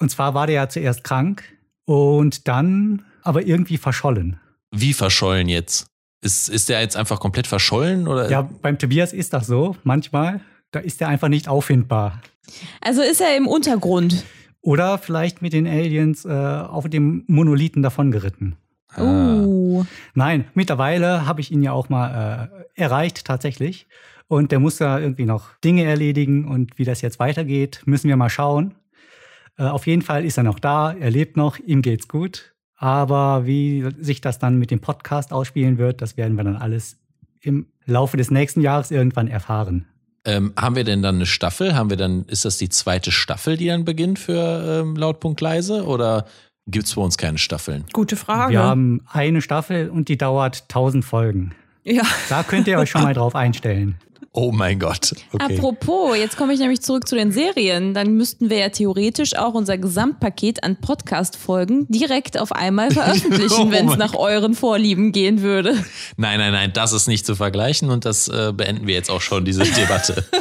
Und 0.00 0.10
zwar 0.10 0.34
war 0.34 0.46
der 0.46 0.56
ja 0.56 0.68
zuerst 0.68 1.04
krank 1.04 1.44
und 1.86 2.48
dann 2.48 3.04
aber 3.22 3.46
irgendwie 3.46 3.78
verschollen. 3.78 4.40
Wie 4.70 4.92
verschollen 4.92 5.48
jetzt? 5.48 5.86
Ist, 6.24 6.48
ist 6.48 6.70
der 6.70 6.80
jetzt 6.80 6.96
einfach 6.96 7.20
komplett 7.20 7.46
verschollen? 7.46 8.08
Oder? 8.08 8.30
Ja, 8.30 8.48
beim 8.62 8.78
Tobias 8.78 9.12
ist 9.12 9.34
das 9.34 9.46
so, 9.46 9.76
manchmal. 9.84 10.40
Da 10.70 10.80
ist 10.80 11.02
er 11.02 11.08
einfach 11.08 11.28
nicht 11.28 11.48
auffindbar. 11.48 12.22
Also 12.80 13.02
ist 13.02 13.20
er 13.20 13.36
im 13.36 13.46
Untergrund. 13.46 14.24
Oder 14.62 14.96
vielleicht 14.96 15.42
mit 15.42 15.52
den 15.52 15.66
Aliens 15.66 16.24
äh, 16.24 16.30
auf 16.30 16.88
dem 16.88 17.24
Monolithen 17.26 17.82
davongeritten. 17.82 18.56
Ah. 18.94 19.42
Uh. 19.42 19.84
Nein, 20.14 20.46
mittlerweile 20.54 21.26
habe 21.26 21.42
ich 21.42 21.52
ihn 21.52 21.62
ja 21.62 21.72
auch 21.72 21.90
mal 21.90 22.48
äh, 22.74 22.80
erreicht, 22.80 23.26
tatsächlich. 23.26 23.86
Und 24.26 24.50
der 24.50 24.60
muss 24.60 24.78
da 24.78 24.98
irgendwie 24.98 25.26
noch 25.26 25.54
Dinge 25.62 25.84
erledigen. 25.84 26.46
Und 26.48 26.78
wie 26.78 26.84
das 26.84 27.02
jetzt 27.02 27.18
weitergeht, 27.18 27.82
müssen 27.84 28.08
wir 28.08 28.16
mal 28.16 28.30
schauen. 28.30 28.74
Äh, 29.58 29.64
auf 29.64 29.86
jeden 29.86 30.00
Fall 30.00 30.24
ist 30.24 30.38
er 30.38 30.44
noch 30.44 30.58
da, 30.58 30.94
er 30.94 31.10
lebt 31.10 31.36
noch, 31.36 31.58
ihm 31.58 31.82
geht's 31.82 32.08
gut. 32.08 32.53
Aber 32.84 33.46
wie 33.46 33.82
sich 33.98 34.20
das 34.20 34.38
dann 34.38 34.58
mit 34.58 34.70
dem 34.70 34.78
Podcast 34.78 35.32
ausspielen 35.32 35.78
wird, 35.78 36.02
das 36.02 36.18
werden 36.18 36.36
wir 36.36 36.44
dann 36.44 36.56
alles 36.56 36.98
im 37.40 37.64
Laufe 37.86 38.18
des 38.18 38.30
nächsten 38.30 38.60
Jahres 38.60 38.90
irgendwann 38.90 39.26
erfahren. 39.26 39.86
Ähm, 40.26 40.52
haben 40.54 40.76
wir 40.76 40.84
denn 40.84 41.00
dann 41.00 41.14
eine 41.14 41.24
Staffel? 41.24 41.74
Haben 41.74 41.88
wir 41.88 41.96
dann, 41.96 42.26
ist 42.26 42.44
das 42.44 42.58
die 42.58 42.68
zweite 42.68 43.10
Staffel, 43.10 43.56
die 43.56 43.68
dann 43.68 43.86
beginnt 43.86 44.18
für 44.18 44.82
ähm, 44.82 44.96
Lautpunkt 44.96 45.40
leise? 45.40 45.86
Oder 45.86 46.26
gibt 46.66 46.84
es 46.84 46.94
bei 46.94 47.00
uns 47.00 47.16
keine 47.16 47.38
Staffeln? 47.38 47.86
Gute 47.94 48.16
Frage. 48.16 48.52
Wir 48.52 48.62
haben 48.62 49.00
eine 49.10 49.40
Staffel 49.40 49.88
und 49.88 50.10
die 50.10 50.18
dauert 50.18 50.64
1000 50.64 51.06
Folgen. 51.06 51.54
Ja. 51.84 52.02
Da 52.28 52.42
könnt 52.42 52.68
ihr 52.68 52.78
euch 52.78 52.90
schon 52.90 53.00
mal 53.00 53.14
drauf 53.14 53.34
einstellen. 53.34 53.94
Oh 54.36 54.50
mein 54.50 54.80
Gott. 54.80 55.14
Okay. 55.30 55.56
Apropos, 55.56 56.16
jetzt 56.16 56.36
komme 56.36 56.54
ich 56.54 56.58
nämlich 56.58 56.82
zurück 56.82 57.06
zu 57.06 57.14
den 57.14 57.30
Serien. 57.30 57.94
Dann 57.94 58.16
müssten 58.16 58.50
wir 58.50 58.58
ja 58.58 58.68
theoretisch 58.68 59.36
auch 59.36 59.54
unser 59.54 59.78
Gesamtpaket 59.78 60.64
an 60.64 60.80
Podcast-Folgen 60.80 61.86
direkt 61.88 62.36
auf 62.40 62.50
einmal 62.50 62.90
veröffentlichen, 62.90 63.68
oh 63.68 63.70
wenn 63.70 63.88
es 63.88 63.96
nach 63.96 64.14
euren 64.14 64.54
Vorlieben 64.54 65.12
gehen 65.12 65.40
würde. 65.40 65.74
Nein, 66.16 66.40
nein, 66.40 66.52
nein, 66.52 66.72
das 66.74 66.92
ist 66.92 67.06
nicht 67.06 67.24
zu 67.24 67.36
vergleichen 67.36 67.90
und 67.90 68.04
das 68.04 68.26
äh, 68.26 68.52
beenden 68.52 68.88
wir 68.88 68.94
jetzt 68.94 69.08
auch 69.08 69.20
schon, 69.20 69.44
diese 69.44 69.62
Debatte. 69.62 70.24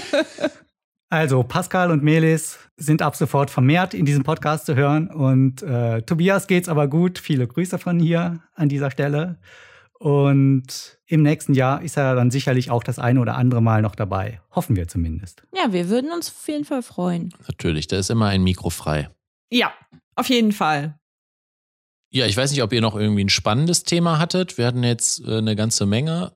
Also, 1.09 1.43
Pascal 1.43 1.91
und 1.91 2.01
Melis 2.01 2.57
sind 2.75 3.03
ab 3.03 3.15
sofort 3.15 3.51
vermehrt 3.51 3.93
in 3.93 4.03
diesem 4.03 4.23
Podcast 4.23 4.65
zu 4.65 4.73
hören 4.73 5.09
und 5.09 5.61
äh, 5.61 6.01
Tobias 6.01 6.47
geht's 6.47 6.67
aber 6.67 6.87
gut. 6.87 7.19
Viele 7.19 7.45
Grüße 7.45 7.77
von 7.77 7.99
hier 7.99 8.39
an 8.55 8.67
dieser 8.67 8.89
Stelle. 8.89 9.37
Und 9.99 10.97
im 11.05 11.21
nächsten 11.21 11.53
Jahr 11.53 11.81
ist 11.81 11.97
er 11.97 12.15
dann 12.15 12.31
sicherlich 12.31 12.69
auch 12.69 12.83
das 12.83 12.99
eine 12.99 13.21
oder 13.21 13.35
andere 13.35 13.61
Mal 13.61 13.81
noch 13.81 13.95
dabei. 13.95 14.41
Hoffen 14.51 14.75
wir 14.75 14.87
zumindest. 14.87 15.43
Ja, 15.55 15.71
wir 15.71 15.89
würden 15.89 16.11
uns 16.11 16.29
auf 16.29 16.47
jeden 16.47 16.65
Fall 16.65 16.83
freuen. 16.83 17.33
Natürlich, 17.47 17.87
da 17.87 17.97
ist 17.97 18.09
immer 18.09 18.27
ein 18.27 18.43
Mikro 18.43 18.69
frei. 18.69 19.09
Ja, 19.49 19.71
auf 20.15 20.29
jeden 20.29 20.51
Fall. 20.51 20.99
Ja, 22.11 22.25
ich 22.27 22.37
weiß 22.37 22.51
nicht, 22.51 22.61
ob 22.61 22.73
ihr 22.73 22.81
noch 22.81 22.95
irgendwie 22.95 23.23
ein 23.23 23.29
spannendes 23.29 23.83
Thema 23.83 24.19
hattet. 24.19 24.57
Wir 24.57 24.67
hatten 24.67 24.83
jetzt 24.83 25.25
äh, 25.25 25.37
eine 25.37 25.55
ganze 25.55 25.85
Menge. 25.85 26.33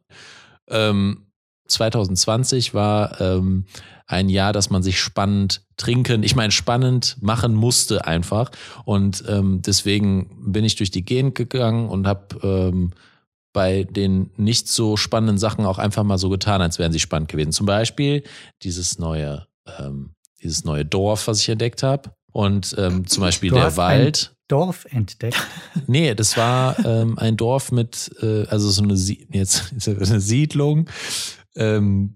Ähm, 0.69 1.27
2020 1.67 2.73
war 2.73 3.19
ähm, 3.21 3.65
ein 4.07 4.29
Jahr, 4.29 4.53
das 4.53 4.69
man 4.69 4.81
sich 4.81 4.99
spannend 4.99 5.65
trinken, 5.75 6.23
ich 6.23 6.35
meine 6.35 6.51
spannend 6.51 7.17
machen 7.21 7.53
musste 7.53 8.05
einfach. 8.05 8.51
Und 8.85 9.23
ähm, 9.27 9.61
deswegen 9.61 10.51
bin 10.51 10.63
ich 10.63 10.75
durch 10.75 10.91
die 10.91 11.05
Gegend 11.05 11.35
gegangen 11.35 11.89
und 11.89 12.07
habe 12.07 12.39
ähm, 12.41 12.91
bei 13.57 13.85
den 13.85 14.29
nicht 14.37 14.67
so 14.67 14.97
spannenden 14.97 15.39
Sachen 15.39 15.65
auch 15.65 15.79
einfach 15.79 16.03
mal 16.03 16.19
so 16.19 16.29
getan, 16.29 16.61
als 16.61 16.77
wären 16.77 16.91
sie 16.91 16.99
spannend 16.99 17.27
gewesen. 17.27 17.51
Zum 17.51 17.65
Beispiel 17.65 18.21
dieses 18.61 18.99
neue, 18.99 19.47
ähm, 19.79 20.11
dieses 20.43 20.63
neue 20.63 20.85
Dorf, 20.85 21.27
was 21.27 21.41
ich 21.41 21.49
entdeckt 21.49 21.81
habe. 21.81 22.11
Und 22.31 22.75
ähm, 22.77 23.07
zum 23.07 23.21
Beispiel 23.21 23.49
der 23.49 23.75
Wald. 23.75 24.35
Dorf 24.47 24.85
entdeckt? 24.91 25.43
Nee, 25.87 26.13
das 26.13 26.37
war 26.37 26.77
ähm, 26.85 27.17
ein 27.17 27.35
Dorf 27.35 27.71
mit, 27.71 28.11
äh, 28.21 28.45
also 28.45 28.69
so 28.69 28.83
eine, 28.83 28.93
jetzt, 29.31 29.73
eine 29.87 30.19
Siedlung, 30.19 30.87
ähm, 31.55 32.13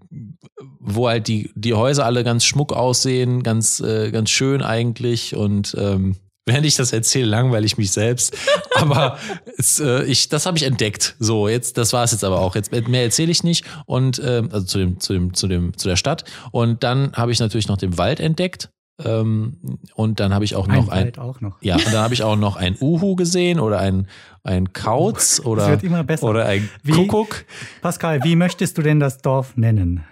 wo 0.80 1.10
halt 1.10 1.28
die, 1.28 1.50
die 1.56 1.74
Häuser 1.74 2.06
alle 2.06 2.24
ganz 2.24 2.46
schmuck 2.46 2.72
aussehen, 2.72 3.42
ganz, 3.42 3.80
äh, 3.80 4.12
ganz 4.12 4.30
schön 4.30 4.62
eigentlich 4.62 5.36
und 5.36 5.76
ähm, 5.76 6.18
Während 6.52 6.66
ich 6.66 6.76
das 6.76 6.92
erzähle, 6.92 7.28
langweile 7.28 7.66
ich 7.66 7.78
mich 7.78 7.92
selbst. 7.92 8.36
Aber 8.76 9.18
es, 9.58 9.80
äh, 9.80 10.04
ich, 10.04 10.28
das 10.30 10.46
habe 10.46 10.58
ich 10.58 10.64
entdeckt. 10.64 11.16
So, 11.20 11.48
jetzt, 11.48 11.78
das 11.78 11.94
war 11.94 12.04
es 12.04 12.12
jetzt 12.12 12.24
aber 12.24 12.40
auch. 12.40 12.56
Jetzt 12.56 12.72
mehr 12.72 13.04
erzähle 13.04 13.32
ich 13.32 13.44
nicht. 13.44 13.66
Und 13.86 14.22
ähm, 14.26 14.50
also 14.52 14.66
zu 14.66 14.78
dem, 14.80 15.00
zu 15.00 15.14
dem, 15.14 15.34
zu 15.34 15.48
dem, 15.48 15.78
zu 15.78 15.88
der 15.88 15.96
Stadt. 15.96 16.26
Und 16.52 16.84
dann 16.84 17.14
habe 17.14 17.32
ich 17.32 17.40
natürlich 17.40 17.68
noch 17.68 17.78
den 17.78 17.98
Wald 17.98 18.20
entdeckt. 18.20 18.70
Ähm, 19.04 19.58
und 19.96 20.20
dann 20.20 20.34
habe 20.34 20.46
ich 20.46 20.56
auch 20.56 20.68
noch 20.68 20.90
ein, 20.90 21.08
ein 21.08 21.18
auch 21.18 21.42
noch. 21.42 21.62
ja, 21.62 21.76
und 21.76 21.88
dann 21.88 22.02
habe 22.02 22.14
ich 22.14 22.24
auch 22.24 22.36
noch 22.36 22.56
ein 22.56 22.76
Uhu 22.80 23.16
gesehen 23.16 23.60
oder 23.60 23.80
ein 23.80 24.08
ein 24.44 24.74
Kauz 24.74 25.40
oder 25.44 25.70
wird 25.70 25.84
immer 25.84 26.04
besser. 26.04 26.28
oder 26.28 26.46
ein 26.46 26.70
wie, 26.84 26.92
Kuckuck. 26.92 27.46
Pascal, 27.82 28.24
wie 28.24 28.36
möchtest 28.36 28.78
du 28.78 28.82
denn 28.82 29.00
das 29.00 29.22
Dorf 29.22 29.56
nennen? 29.56 30.04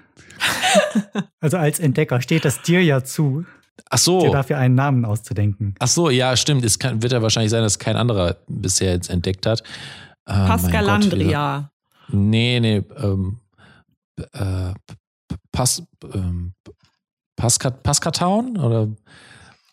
also 1.39 1.57
als 1.57 1.79
Entdecker 1.79 2.21
steht 2.21 2.45
das 2.45 2.61
dir 2.61 2.83
ja 2.83 3.03
zu. 3.03 3.45
Ach 3.89 3.97
so. 3.97 4.21
Dir 4.21 4.31
dafür 4.31 4.57
einen 4.57 4.75
Namen 4.75 5.05
auszudenken. 5.05 5.75
Ach 5.79 5.87
so, 5.87 6.09
ja, 6.09 6.35
stimmt. 6.35 6.65
Es 6.65 6.79
kann, 6.79 7.01
wird 7.01 7.13
ja 7.13 7.21
wahrscheinlich 7.21 7.51
sein, 7.51 7.61
dass 7.63 7.79
kein 7.79 7.95
anderer 7.95 8.37
bisher 8.47 8.93
jetzt 8.93 9.09
entdeckt 9.09 9.45
hat. 9.45 9.63
Pascalandria. 10.25 11.71
Gott, 12.07 12.13
nee, 12.13 12.59
nee, 12.59 12.83
ähm, 12.97 13.39
äh, 14.33 14.73
Pas, 15.51 15.83
ähm, 16.13 16.53
Pascat, 17.35 17.83
Pascatown 17.83 18.57
oder 18.57 18.87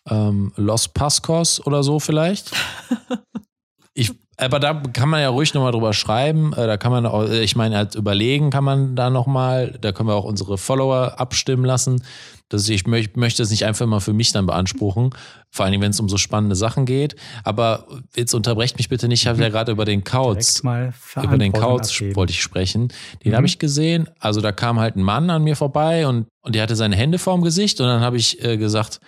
ähm, 0.09 0.51
Los 0.55 0.87
Pascos 0.87 1.65
oder 1.65 1.83
so 1.83 1.99
vielleicht. 1.99 2.51
Ich, 3.99 4.11
aber 4.39 4.59
da 4.59 4.75
kann 4.93 5.09
man 5.09 5.21
ja 5.21 5.29
ruhig 5.29 5.53
nochmal 5.55 5.71
drüber 5.71 5.93
schreiben. 5.93 6.53
Äh, 6.53 6.67
da 6.67 6.77
kann 6.77 6.91
man 6.91 7.07
auch, 7.07 7.27
ich 7.27 7.55
meine, 7.55 7.77
als 7.77 7.95
überlegen 7.95 8.51
kann 8.51 8.63
man 8.63 8.95
da 8.95 9.09
nochmal, 9.09 9.77
da 9.81 9.91
können 9.91 10.07
wir 10.07 10.15
auch 10.15 10.25
unsere 10.25 10.59
Follower 10.59 11.19
abstimmen 11.19 11.65
lassen. 11.65 12.03
Dass 12.49 12.69
ich 12.69 12.87
möchte, 12.87 13.19
möchte 13.19 13.43
es 13.43 13.49
nicht 13.49 13.65
einfach 13.65 13.85
mal 13.87 13.99
für 13.99 14.13
mich 14.13 14.31
dann 14.31 14.45
beanspruchen, 14.45 15.09
vor 15.49 15.65
allem 15.65 15.81
wenn 15.81 15.91
es 15.91 15.99
um 15.99 16.07
so 16.07 16.15
spannende 16.15 16.55
Sachen 16.55 16.85
geht. 16.85 17.17
Aber 17.43 17.87
jetzt 18.15 18.33
unterbrecht 18.33 18.77
mich 18.77 18.87
bitte 18.87 19.09
nicht, 19.09 19.23
ich 19.23 19.27
habe 19.27 19.41
ja 19.41 19.49
gerade 19.49 19.73
über 19.73 19.83
den 19.83 20.05
Kauz, 20.05 20.61
über 20.61 21.37
den 21.37 21.51
Kauz 21.51 22.01
wollte 22.13 22.31
ich 22.31 22.41
sprechen. 22.41 22.87
Den 23.25 23.31
mhm. 23.31 23.35
habe 23.35 23.47
ich 23.47 23.59
gesehen. 23.59 24.07
Also 24.19 24.39
da 24.39 24.53
kam 24.53 24.79
halt 24.79 24.95
ein 24.95 25.03
Mann 25.03 25.29
an 25.29 25.43
mir 25.43 25.57
vorbei 25.57 26.07
und, 26.07 26.27
und 26.41 26.55
der 26.55 26.63
hatte 26.63 26.77
seine 26.77 26.95
Hände 26.95 27.19
vorm 27.19 27.41
Gesicht 27.41 27.81
und 27.81 27.87
dann 27.87 27.99
habe 27.99 28.15
ich 28.15 28.41
äh, 28.45 28.55
gesagt, 28.55 29.01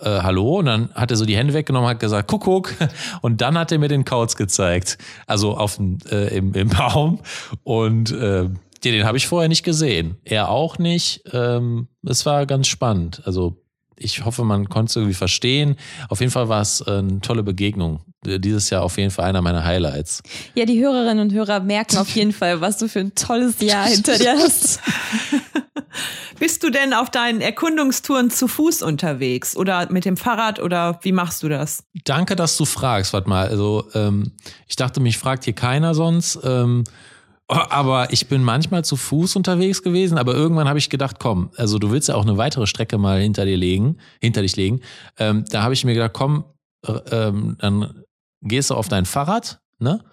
äh, 0.00 0.20
hallo? 0.22 0.58
Und 0.58 0.66
dann 0.66 0.94
hat 0.94 1.10
er 1.10 1.16
so 1.16 1.24
die 1.24 1.36
Hände 1.36 1.54
weggenommen 1.54 1.88
hat 1.88 2.00
gesagt 2.00 2.28
Kuckuck 2.28 2.74
und 3.22 3.40
dann 3.40 3.58
hat 3.58 3.72
er 3.72 3.78
mir 3.78 3.88
den 3.88 4.04
Kauz 4.04 4.36
gezeigt. 4.36 4.98
Also 5.26 5.56
auf 5.56 5.78
äh, 6.10 6.36
im, 6.36 6.54
im 6.54 6.68
Baum. 6.68 7.20
Und 7.62 8.12
äh, 8.12 8.48
den, 8.84 8.92
den 8.92 9.04
habe 9.04 9.18
ich 9.18 9.26
vorher 9.26 9.48
nicht 9.48 9.62
gesehen. 9.62 10.16
Er 10.24 10.48
auch 10.48 10.78
nicht. 10.78 11.22
Ähm, 11.32 11.88
es 12.06 12.24
war 12.26 12.46
ganz 12.46 12.66
spannend. 12.66 13.22
Also 13.24 13.62
ich 13.96 14.24
hoffe 14.24 14.44
man 14.44 14.68
konnte 14.68 14.90
es 14.90 14.96
irgendwie 14.96 15.14
verstehen. 15.14 15.76
Auf 16.08 16.20
jeden 16.20 16.32
Fall 16.32 16.48
war 16.48 16.62
es 16.62 16.80
äh, 16.80 16.90
eine 16.90 17.20
tolle 17.20 17.42
Begegnung. 17.42 18.00
Dieses 18.24 18.68
Jahr 18.70 18.82
auf 18.82 18.98
jeden 18.98 19.10
Fall 19.10 19.26
einer 19.26 19.40
meiner 19.40 19.64
Highlights. 19.64 20.22
Ja, 20.54 20.66
die 20.66 20.78
Hörerinnen 20.78 21.20
und 21.20 21.32
Hörer 21.32 21.60
merken 21.60 21.98
auf 21.98 22.14
jeden 22.14 22.32
Fall, 22.32 22.60
was 22.60 22.76
du 22.78 22.88
für 22.88 23.00
ein 23.00 23.14
tolles 23.14 23.60
Jahr 23.60 23.86
hinter 23.86 24.18
dir 24.18 24.32
hast. 24.32 24.80
Bist 26.38 26.62
du 26.62 26.70
denn 26.70 26.94
auf 26.94 27.10
deinen 27.10 27.40
Erkundungstouren 27.40 28.30
zu 28.30 28.48
Fuß 28.48 28.82
unterwegs 28.82 29.56
oder 29.56 29.90
mit 29.90 30.04
dem 30.04 30.16
Fahrrad 30.16 30.60
oder 30.60 30.98
wie 31.02 31.12
machst 31.12 31.42
du 31.42 31.48
das? 31.48 31.84
Danke, 32.04 32.36
dass 32.36 32.56
du 32.56 32.64
fragst. 32.64 33.12
Warte 33.12 33.28
mal, 33.28 33.48
also 33.48 33.84
ähm, 33.94 34.32
ich 34.66 34.76
dachte, 34.76 35.00
mich 35.00 35.18
fragt 35.18 35.44
hier 35.44 35.54
keiner 35.54 35.94
sonst. 35.94 36.38
Ähm, 36.44 36.84
aber 37.50 38.12
ich 38.12 38.28
bin 38.28 38.44
manchmal 38.44 38.84
zu 38.84 38.96
Fuß 38.96 39.34
unterwegs 39.34 39.82
gewesen, 39.82 40.18
aber 40.18 40.34
irgendwann 40.34 40.68
habe 40.68 40.78
ich 40.78 40.88
gedacht, 40.88 41.16
komm, 41.18 41.50
also 41.56 41.80
du 41.80 41.90
willst 41.90 42.08
ja 42.08 42.14
auch 42.14 42.22
eine 42.22 42.36
weitere 42.36 42.66
Strecke 42.66 42.96
mal 42.96 43.20
hinter 43.20 43.44
dir 43.44 43.56
legen, 43.56 43.98
hinter 44.20 44.42
dich 44.42 44.54
legen. 44.54 44.80
Ähm, 45.18 45.44
da 45.50 45.62
habe 45.62 45.74
ich 45.74 45.84
mir 45.84 45.94
gedacht, 45.94 46.12
komm, 46.12 46.44
äh, 46.86 46.92
ähm, 47.10 47.56
dann 47.58 48.04
gehst 48.42 48.70
du 48.70 48.74
auf 48.74 48.88
dein 48.88 49.04
Fahrrad, 49.04 49.60
ne? 49.78 50.04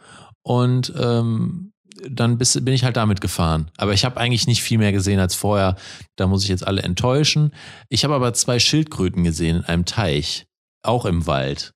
Und 0.42 0.94
ähm, 0.98 1.74
dann 2.08 2.38
bist, 2.38 2.64
bin 2.64 2.74
ich 2.74 2.84
halt 2.84 2.98
damit 2.98 3.22
gefahren. 3.22 3.72
Aber 3.78 3.94
ich 3.94 4.06
habe 4.06 4.18
eigentlich 4.18 4.48
nicht 4.48 4.62
viel 4.62 4.78
mehr 4.78 4.92
gesehen 4.92 5.20
als 5.20 5.36
vorher. 5.36 5.76
Da 6.16 6.28
muss 6.28 6.44
ich 6.44 6.50
jetzt 6.50 6.66
alle 6.66 6.84
enttäuschen. 6.84 7.52
Ich 7.90 8.04
habe 8.04 8.16
aber 8.16 8.34
zwei 8.34 8.60
Schildkröten 8.60 9.24
gesehen 9.24 9.58
in 9.58 9.66
einem 9.66 9.86
Teich, 9.86 10.46
auch 10.84 11.06
im 11.06 11.28
Wald. 11.28 11.74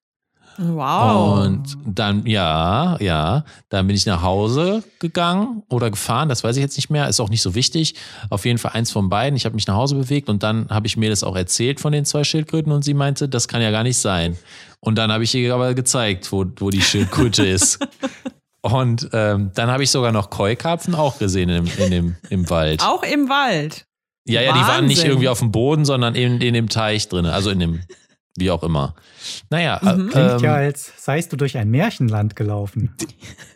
Wow. 0.58 1.46
Und 1.46 1.78
dann, 1.86 2.26
ja, 2.26 2.98
ja, 3.00 3.46
dann 3.70 3.88
bin 3.88 3.96
ich 3.96 4.06
nach 4.06 4.22
Hause 4.22 4.84
gegangen 5.00 5.64
oder 5.70 5.90
gefahren, 5.90 6.30
das 6.30 6.44
weiß 6.44 6.58
ich 6.58 6.62
jetzt 6.62 6.78
nicht 6.78 6.90
mehr, 6.90 7.08
ist 7.08 7.20
auch 7.20 7.30
nicht 7.30 7.42
so 7.42 7.56
wichtig. 7.56 7.96
Auf 8.30 8.46
jeden 8.46 8.58
Fall 8.58 8.74
eins 8.74 8.92
von 8.92 9.10
beiden. 9.10 9.38
Ich 9.38 9.46
habe 9.46 9.56
mich 9.56 9.66
nach 9.68 9.76
Hause 9.76 9.96
bewegt 9.96 10.30
und 10.30 10.44
dann 10.44 10.68
habe 10.70 10.88
ich 10.88 10.98
mir 10.98 11.10
das 11.10 11.24
auch 11.24 11.36
erzählt 11.36 11.80
von 11.80 11.94
den 11.94 12.06
zwei 12.06 12.24
Schildkröten 12.24 12.72
und 12.72 12.84
sie 12.84 12.94
meinte, 12.94 13.30
das 13.30 13.48
kann 13.48 13.62
ja 13.62 13.72
gar 13.72 13.84
nicht 13.84 13.98
sein. 13.98 14.38
Und 14.82 14.98
dann 14.98 15.12
habe 15.12 15.24
ich 15.24 15.34
ihr 15.34 15.54
aber 15.54 15.74
gezeigt, 15.74 16.32
wo, 16.32 16.46
wo 16.58 16.70
die 16.70 16.82
Schildkröte 16.82 17.46
ist. 17.46 17.80
Und 18.62 19.10
ähm, 19.14 19.52
dann 19.56 19.72
habe 19.72 19.84
ich 19.84 19.90
sogar 19.90 20.12
noch 20.12 20.30
Keukarpfen 20.30 20.94
auch 20.94 21.18
gesehen 21.18 21.50
im, 21.50 21.66
in 21.78 21.92
dem, 21.92 22.16
im 22.30 22.50
Wald. 22.50 22.82
Auch 22.86 23.04
im 23.04 23.28
Wald? 23.28 23.86
Ja, 24.26 24.42
ja, 24.42 24.54
die 24.54 24.60
waren 24.60 24.86
nicht 24.86 25.04
irgendwie 25.04 25.30
auf 25.30 25.40
dem 25.40 25.52
Boden, 25.52 25.84
sondern 25.84 26.14
in, 26.14 26.40
in 26.42 26.54
dem 26.54 26.70
Teich 26.70 27.10
drin, 27.10 27.26
also 27.26 27.50
in 27.50 27.60
dem, 27.60 27.82
wie 28.38 28.52
auch 28.52 28.62
immer. 28.62 28.96
Naja. 29.50 29.80
Mhm. 29.82 30.10
Äh, 30.10 30.12
Klingt 30.12 30.32
ähm, 30.32 30.40
ja, 30.42 30.54
als 30.54 30.92
seist 30.98 31.34
du 31.34 31.38
durch 31.38 31.58
ein 31.58 31.70
Märchenland 31.70 32.36
gelaufen. 32.36 32.96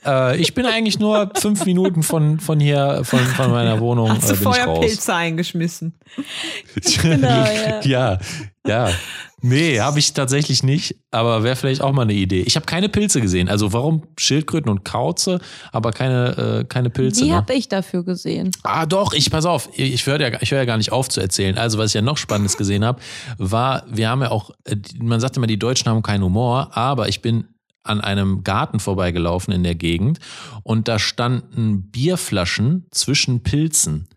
Äh, 0.05 0.37
ich 0.37 0.53
bin 0.53 0.65
eigentlich 0.65 0.99
nur 0.99 1.31
fünf 1.35 1.65
Minuten 1.65 2.03
von, 2.03 2.39
von 2.39 2.59
hier, 2.59 3.01
von, 3.03 3.19
von 3.19 3.51
meiner 3.51 3.79
Wohnung. 3.79 4.09
Hast 4.09 4.25
äh, 4.29 4.33
du 4.33 4.35
vorher 4.35 4.73
Pilze 4.73 5.13
eingeschmissen? 5.13 5.93
genau, 7.01 7.27
ja. 7.27 7.81
ja, 7.81 8.19
ja. 8.65 8.89
Nee, 9.47 9.79
habe 9.79 9.99
ich 9.99 10.13
tatsächlich 10.13 10.63
nicht, 10.63 10.95
aber 11.11 11.43
wäre 11.43 11.55
vielleicht 11.55 11.81
auch 11.81 11.91
mal 11.91 12.01
eine 12.01 12.13
Idee. 12.13 12.41
Ich 12.41 12.55
habe 12.55 12.65
keine 12.65 12.89
Pilze 12.89 13.21
gesehen. 13.21 13.47
Also 13.47 13.73
warum 13.73 14.01
Schildkröten 14.17 14.71
und 14.71 14.83
Kauze, 14.83 15.39
aber 15.71 15.91
keine, 15.91 16.61
äh, 16.61 16.63
keine 16.63 16.89
Pilze? 16.89 17.23
Die 17.23 17.29
ne? 17.29 17.35
habe 17.35 17.53
ich 17.53 17.67
dafür 17.69 18.03
gesehen. 18.03 18.49
Ah, 18.63 18.87
doch, 18.87 19.13
ich 19.13 19.29
pass 19.29 19.45
auf, 19.45 19.69
ich 19.75 20.03
höre 20.07 20.19
ja, 20.19 20.41
ich 20.41 20.49
hör 20.49 20.57
ja 20.57 20.65
gar 20.65 20.77
nicht 20.77 20.91
auf 20.91 21.09
zu 21.09 21.21
erzählen. 21.21 21.59
Also, 21.59 21.77
was 21.77 21.91
ich 21.91 21.93
ja 21.93 22.01
noch 22.01 22.17
Spannendes 22.17 22.57
gesehen 22.57 22.83
habe, 22.83 22.99
war, 23.37 23.83
wir 23.87 24.09
haben 24.09 24.23
ja 24.23 24.31
auch, 24.31 24.49
äh, 24.63 24.77
man 24.99 25.19
sagt 25.19 25.37
immer, 25.37 25.47
die 25.47 25.59
Deutschen 25.59 25.89
haben 25.89 26.01
keinen 26.01 26.23
Humor, 26.23 26.75
aber 26.75 27.07
ich 27.07 27.21
bin 27.21 27.45
an 27.83 28.01
einem 28.01 28.43
Garten 28.43 28.79
vorbeigelaufen 28.79 29.53
in 29.53 29.61
der 29.61 29.75
Gegend 29.75 30.19
und 30.63 30.87
da 30.87 30.97
standen 30.97 31.91
Bierflaschen 31.91 32.87
zwischen 32.89 33.43
Pilzen. 33.43 34.07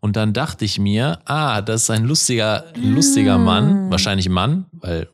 Und 0.00 0.16
dann 0.16 0.32
dachte 0.32 0.64
ich 0.64 0.78
mir, 0.78 1.20
ah, 1.24 1.62
das 1.62 1.82
ist 1.82 1.90
ein 1.90 2.04
lustiger, 2.04 2.64
lustiger 2.74 3.38
Mann, 3.38 3.86
ah. 3.86 3.90
wahrscheinlich 3.90 4.28
Mann, 4.28 4.66
weil 4.72 5.08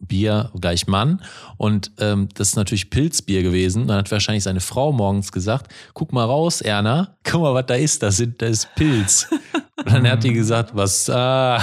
Bier 0.00 0.50
gleich 0.60 0.86
Mann. 0.86 1.22
Und 1.56 1.92
ähm, 1.98 2.28
das 2.34 2.50
ist 2.50 2.56
natürlich 2.56 2.90
Pilzbier 2.90 3.42
gewesen. 3.42 3.86
Dann 3.86 3.98
hat 3.98 4.10
wahrscheinlich 4.10 4.44
seine 4.44 4.60
Frau 4.60 4.92
morgens 4.92 5.32
gesagt, 5.32 5.72
guck 5.94 6.12
mal 6.12 6.24
raus, 6.24 6.60
Erna, 6.60 7.16
guck 7.24 7.42
mal, 7.42 7.54
was 7.54 7.66
da 7.66 7.74
ist, 7.74 8.02
das, 8.02 8.18
sind, 8.18 8.40
das 8.42 8.50
ist 8.50 8.74
Pilz. 8.74 9.28
Und 9.78 9.92
dann 9.92 10.08
hat 10.08 10.24
die 10.24 10.32
gesagt, 10.32 10.74
was, 10.74 11.08
ah, 11.10 11.58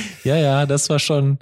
ja, 0.24 0.36
ja, 0.36 0.66
das 0.66 0.88
war 0.88 0.98
schon, 0.98 1.38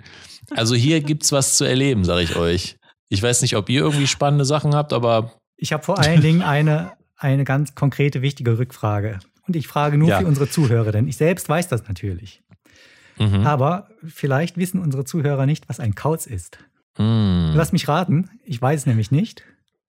also 0.50 0.74
hier 0.74 1.00
gibt's 1.00 1.32
was 1.32 1.56
zu 1.56 1.64
erleben, 1.64 2.04
sag 2.04 2.20
ich 2.22 2.36
euch. 2.36 2.76
Ich 3.08 3.22
weiß 3.22 3.42
nicht, 3.42 3.56
ob 3.56 3.68
ihr 3.68 3.82
irgendwie 3.82 4.06
spannende 4.06 4.44
Sachen 4.44 4.74
habt, 4.74 4.92
aber. 4.92 5.32
Ich 5.56 5.72
habe 5.72 5.82
vor 5.82 5.98
allen 5.98 6.20
Dingen 6.20 6.42
eine, 6.42 6.92
eine 7.16 7.44
ganz 7.44 7.74
konkrete, 7.74 8.22
wichtige 8.22 8.58
Rückfrage. 8.58 9.18
Und 9.48 9.56
ich 9.56 9.66
frage 9.66 9.96
nur 9.98 10.08
ja. 10.08 10.20
für 10.20 10.26
unsere 10.26 10.48
Zuhörer, 10.48 10.92
denn 10.92 11.08
ich 11.08 11.16
selbst 11.16 11.48
weiß 11.48 11.68
das 11.68 11.88
natürlich. 11.88 12.42
Mhm. 13.18 13.46
Aber 13.46 13.88
vielleicht 14.06 14.58
wissen 14.58 14.80
unsere 14.80 15.04
Zuhörer 15.04 15.46
nicht, 15.46 15.68
was 15.68 15.80
ein 15.80 15.94
Kauz 15.94 16.26
ist. 16.26 16.58
Mhm. 16.98 17.52
Lass 17.54 17.72
mich 17.72 17.88
raten, 17.88 18.30
ich 18.44 18.60
weiß 18.60 18.80
es 18.80 18.86
nämlich 18.86 19.10
nicht. 19.10 19.42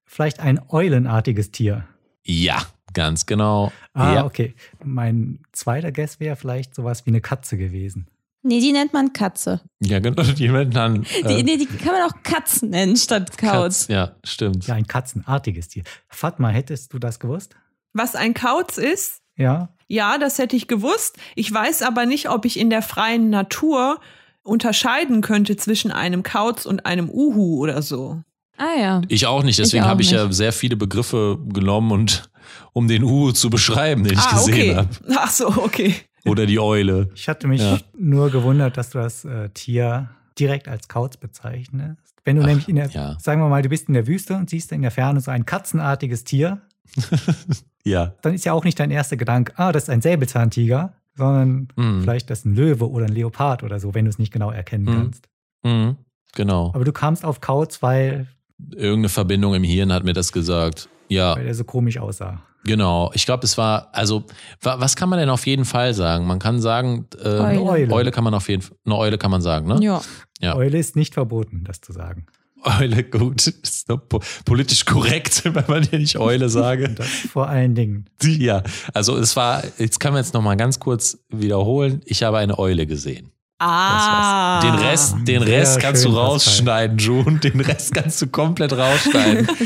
Vielleicht 0.05 0.39
ein 0.39 0.59
eulenartiges 0.69 1.51
Tier. 1.51 1.85
Ja, 2.23 2.63
ganz 2.93 3.25
genau. 3.25 3.71
Ah, 3.93 4.15
ja. 4.15 4.25
okay. 4.25 4.55
Mein 4.83 5.39
zweiter 5.51 5.91
Guess 5.91 6.19
wäre 6.19 6.35
vielleicht 6.35 6.73
sowas 6.73 7.05
wie 7.05 7.11
eine 7.11 7.21
Katze 7.21 7.57
gewesen. 7.57 8.07
Nee, 8.41 8.61
die 8.61 8.71
nennt 8.71 8.93
man 8.93 9.11
Katze. 9.11 9.61
Ja, 9.81 9.99
genau, 9.99 10.23
die 10.23 10.47
nennt 10.47 10.73
man. 10.73 11.03
Äh, 11.03 11.27
die, 11.27 11.43
nee, 11.43 11.57
die 11.57 11.65
kann 11.65 11.93
man 11.93 12.09
auch 12.09 12.23
Katzen 12.23 12.69
nennen 12.69 12.95
statt 12.95 13.37
Kauz. 13.37 13.87
Katz, 13.87 13.87
ja, 13.89 14.15
stimmt. 14.23 14.65
Ja, 14.67 14.75
ein 14.75 14.87
katzenartiges 14.87 15.67
Tier. 15.67 15.83
Fatma, 16.07 16.49
hättest 16.49 16.93
du 16.93 16.99
das 16.99 17.19
gewusst? 17.19 17.55
Was 17.93 18.15
ein 18.15 18.33
Kauz 18.33 18.77
ist? 18.77 19.21
Ja. 19.39 19.69
Ja, 19.87 20.19
das 20.19 20.37
hätte 20.37 20.55
ich 20.55 20.67
gewusst. 20.67 21.17
Ich 21.35 21.51
weiß 21.51 21.81
aber 21.81 22.05
nicht, 22.05 22.29
ob 22.29 22.45
ich 22.45 22.59
in 22.59 22.69
der 22.69 22.83
freien 22.83 23.31
Natur 23.31 23.99
unterscheiden 24.43 25.21
könnte 25.21 25.55
zwischen 25.57 25.91
einem 25.91 26.21
Kauz 26.21 26.65
und 26.65 26.85
einem 26.85 27.09
Uhu 27.09 27.57
oder 27.59 27.81
so. 27.81 28.21
Ah 28.57 28.79
ja. 28.79 29.01
Ich 29.07 29.25
auch 29.25 29.41
nicht, 29.43 29.57
deswegen 29.57 29.85
habe 29.85 30.01
ich 30.01 30.11
ja 30.11 30.31
sehr 30.31 30.51
viele 30.51 30.75
Begriffe 30.75 31.39
genommen 31.47 31.91
und 31.91 32.29
um 32.73 32.87
den 32.87 33.03
Uhu 33.03 33.31
zu 33.31 33.49
beschreiben, 33.49 34.03
den 34.03 34.13
ich 34.13 34.19
ah, 34.19 34.37
gesehen 34.37 34.53
okay. 34.53 34.75
habe. 34.75 34.89
Ach 35.15 35.31
so, 35.31 35.47
okay. 35.47 35.95
Oder 36.25 36.45
die 36.45 36.59
Eule. 36.59 37.09
Ich 37.15 37.29
hatte 37.29 37.47
mich 37.47 37.61
ja. 37.61 37.79
nur 37.97 38.29
gewundert, 38.29 38.77
dass 38.77 38.89
du 38.91 38.99
das 38.99 39.25
äh, 39.25 39.49
Tier 39.49 40.09
direkt 40.37 40.67
als 40.67 40.87
Kauz 40.87 41.17
bezeichnest. 41.17 42.15
Wenn 42.25 42.35
du 42.35 42.43
Ach, 42.43 42.47
nämlich 42.47 42.67
in 42.67 42.75
der, 42.75 42.89
ja. 42.89 43.17
sagen 43.19 43.41
wir 43.41 43.47
mal, 43.47 43.61
du 43.61 43.69
bist 43.69 43.87
in 43.87 43.93
der 43.93 44.07
Wüste 44.07 44.35
und 44.35 44.49
siehst 44.49 44.71
in 44.71 44.81
der 44.81 44.91
Ferne 44.91 45.21
so 45.21 45.31
ein 45.31 45.45
katzenartiges 45.45 46.25
Tier, 46.25 46.61
ja. 47.83 48.13
Dann 48.21 48.33
ist 48.33 48.45
ja 48.45 48.53
auch 48.53 48.63
nicht 48.63 48.79
dein 48.79 48.91
erster 48.91 49.17
Gedanke, 49.17 49.53
ah, 49.57 49.71
das 49.71 49.83
ist 49.83 49.89
ein 49.89 50.01
Säbelzahntiger, 50.01 50.93
sondern 51.15 51.67
mhm. 51.75 52.01
vielleicht 52.01 52.29
das 52.29 52.39
ist 52.39 52.45
ein 52.45 52.55
Löwe 52.55 52.89
oder 52.89 53.05
ein 53.05 53.13
Leopard 53.13 53.63
oder 53.63 53.79
so, 53.79 53.93
wenn 53.93 54.05
du 54.05 54.09
es 54.09 54.19
nicht 54.19 54.31
genau 54.31 54.51
erkennen 54.51 54.85
mhm. 54.85 54.93
kannst. 54.93 55.29
Mhm. 55.63 55.97
Genau. 56.35 56.71
Aber 56.73 56.85
du 56.85 56.91
kamst 56.91 57.25
auf 57.25 57.41
Kauz, 57.41 57.81
weil. 57.81 58.27
Irgendeine 58.71 59.09
Verbindung 59.09 59.53
im 59.53 59.63
Hirn 59.63 59.91
hat 59.91 60.03
mir 60.03 60.13
das 60.13 60.31
gesagt. 60.31 60.89
Ja. 61.07 61.35
Weil 61.35 61.47
er 61.47 61.55
so 61.55 61.63
komisch 61.63 61.97
aussah. 61.97 62.41
Genau, 62.65 63.09
ich 63.13 63.25
glaube, 63.25 63.45
es 63.45 63.57
war, 63.57 63.87
also, 63.93 64.25
was 64.61 64.97
kann 64.97 65.07
man 65.07 65.17
denn 65.17 65.29
auf 65.29 65.47
jeden 65.47 65.63
Fall 65.63 65.93
sagen? 65.93 66.27
Man 66.27 66.39
kann 66.39 66.59
sagen, 66.59 67.07
äh, 67.17 67.27
Eule. 67.27 67.61
Eule. 67.63 67.93
Eule 67.93 68.11
kann 68.11 68.25
man 68.25 68.33
auf 68.33 68.49
jeden 68.49 68.61
Fall, 68.61 68.75
eine 68.85 68.97
Eule 68.97 69.17
kann 69.17 69.31
man 69.31 69.41
sagen, 69.41 69.67
ne? 69.67 69.79
Ja. 69.81 70.01
ja. 70.41 70.55
Eule 70.55 70.77
ist 70.77 70.97
nicht 70.97 71.13
verboten, 71.13 71.63
das 71.63 71.79
zu 71.79 71.93
sagen. 71.93 72.27
Eule, 72.63 73.03
gut. 73.03 73.47
Ist 73.47 73.89
noch 73.89 74.01
politisch 74.45 74.85
korrekt, 74.85 75.43
wenn 75.53 75.65
man 75.67 75.83
hier 75.83 75.99
nicht 75.99 76.17
Eule 76.17 76.49
sage. 76.49 76.95
Vor 77.31 77.47
allen 77.47 77.75
Dingen. 77.75 78.05
Ja, 78.21 78.63
also 78.93 79.17
es 79.17 79.35
war, 79.35 79.63
jetzt 79.77 79.99
kann 79.99 80.13
man 80.13 80.23
jetzt 80.23 80.33
nochmal 80.33 80.57
ganz 80.57 80.79
kurz 80.79 81.19
wiederholen. 81.29 82.01
Ich 82.05 82.23
habe 82.23 82.37
eine 82.37 82.59
Eule 82.59 82.85
gesehen. 82.85 83.31
Ah. 83.59 84.61
Den 84.61 84.75
Rest, 84.75 85.15
den 85.23 85.43
Rest 85.43 85.79
kannst 85.79 86.05
du 86.05 86.09
rausschneiden, 86.09 86.97
June. 86.97 87.39
Den 87.39 87.59
Rest 87.59 87.93
kannst 87.93 88.21
du 88.21 88.27
komplett 88.27 88.73
rausschneiden. 88.73 89.47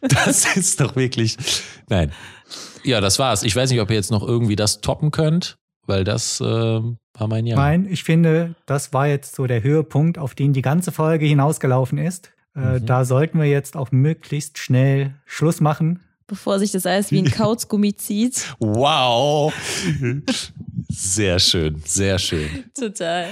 Das 0.00 0.56
ist 0.56 0.80
doch 0.80 0.96
wirklich. 0.96 1.36
Nein. 1.88 2.12
Ja, 2.82 3.00
das 3.00 3.18
war's. 3.18 3.42
Ich 3.42 3.54
weiß 3.54 3.70
nicht, 3.70 3.80
ob 3.80 3.90
ihr 3.90 3.96
jetzt 3.96 4.10
noch 4.10 4.26
irgendwie 4.26 4.56
das 4.56 4.80
toppen 4.80 5.10
könnt, 5.10 5.58
weil 5.86 6.04
das 6.04 6.40
äh, 6.40 6.80
war 7.18 7.28
mein 7.28 7.46
Jahr. 7.46 7.58
Nein, 7.58 7.86
ich 7.90 8.04
finde, 8.04 8.54
das 8.66 8.92
war 8.92 9.06
jetzt 9.06 9.34
so 9.34 9.46
der 9.46 9.62
Höhepunkt, 9.62 10.18
auf 10.18 10.34
den 10.34 10.52
die 10.52 10.62
ganze 10.62 10.92
Folge 10.92 11.26
hinausgelaufen 11.26 11.98
ist. 11.98 12.32
Äh, 12.54 12.78
mhm. 12.78 12.86
Da 12.86 13.04
sollten 13.04 13.38
wir 13.38 13.46
jetzt 13.46 13.76
auch 13.76 13.92
möglichst 13.92 14.58
schnell 14.58 15.14
Schluss 15.24 15.60
machen. 15.60 16.00
Bevor 16.26 16.58
sich 16.58 16.72
das 16.72 16.86
alles 16.86 17.10
wie 17.10 17.18
ein 17.18 17.30
Kauzgummi 17.30 17.94
zieht. 17.94 18.54
Wow. 18.58 19.52
Sehr 20.88 21.38
schön, 21.38 21.82
sehr 21.84 22.18
schön. 22.18 22.64
Total. 22.78 23.28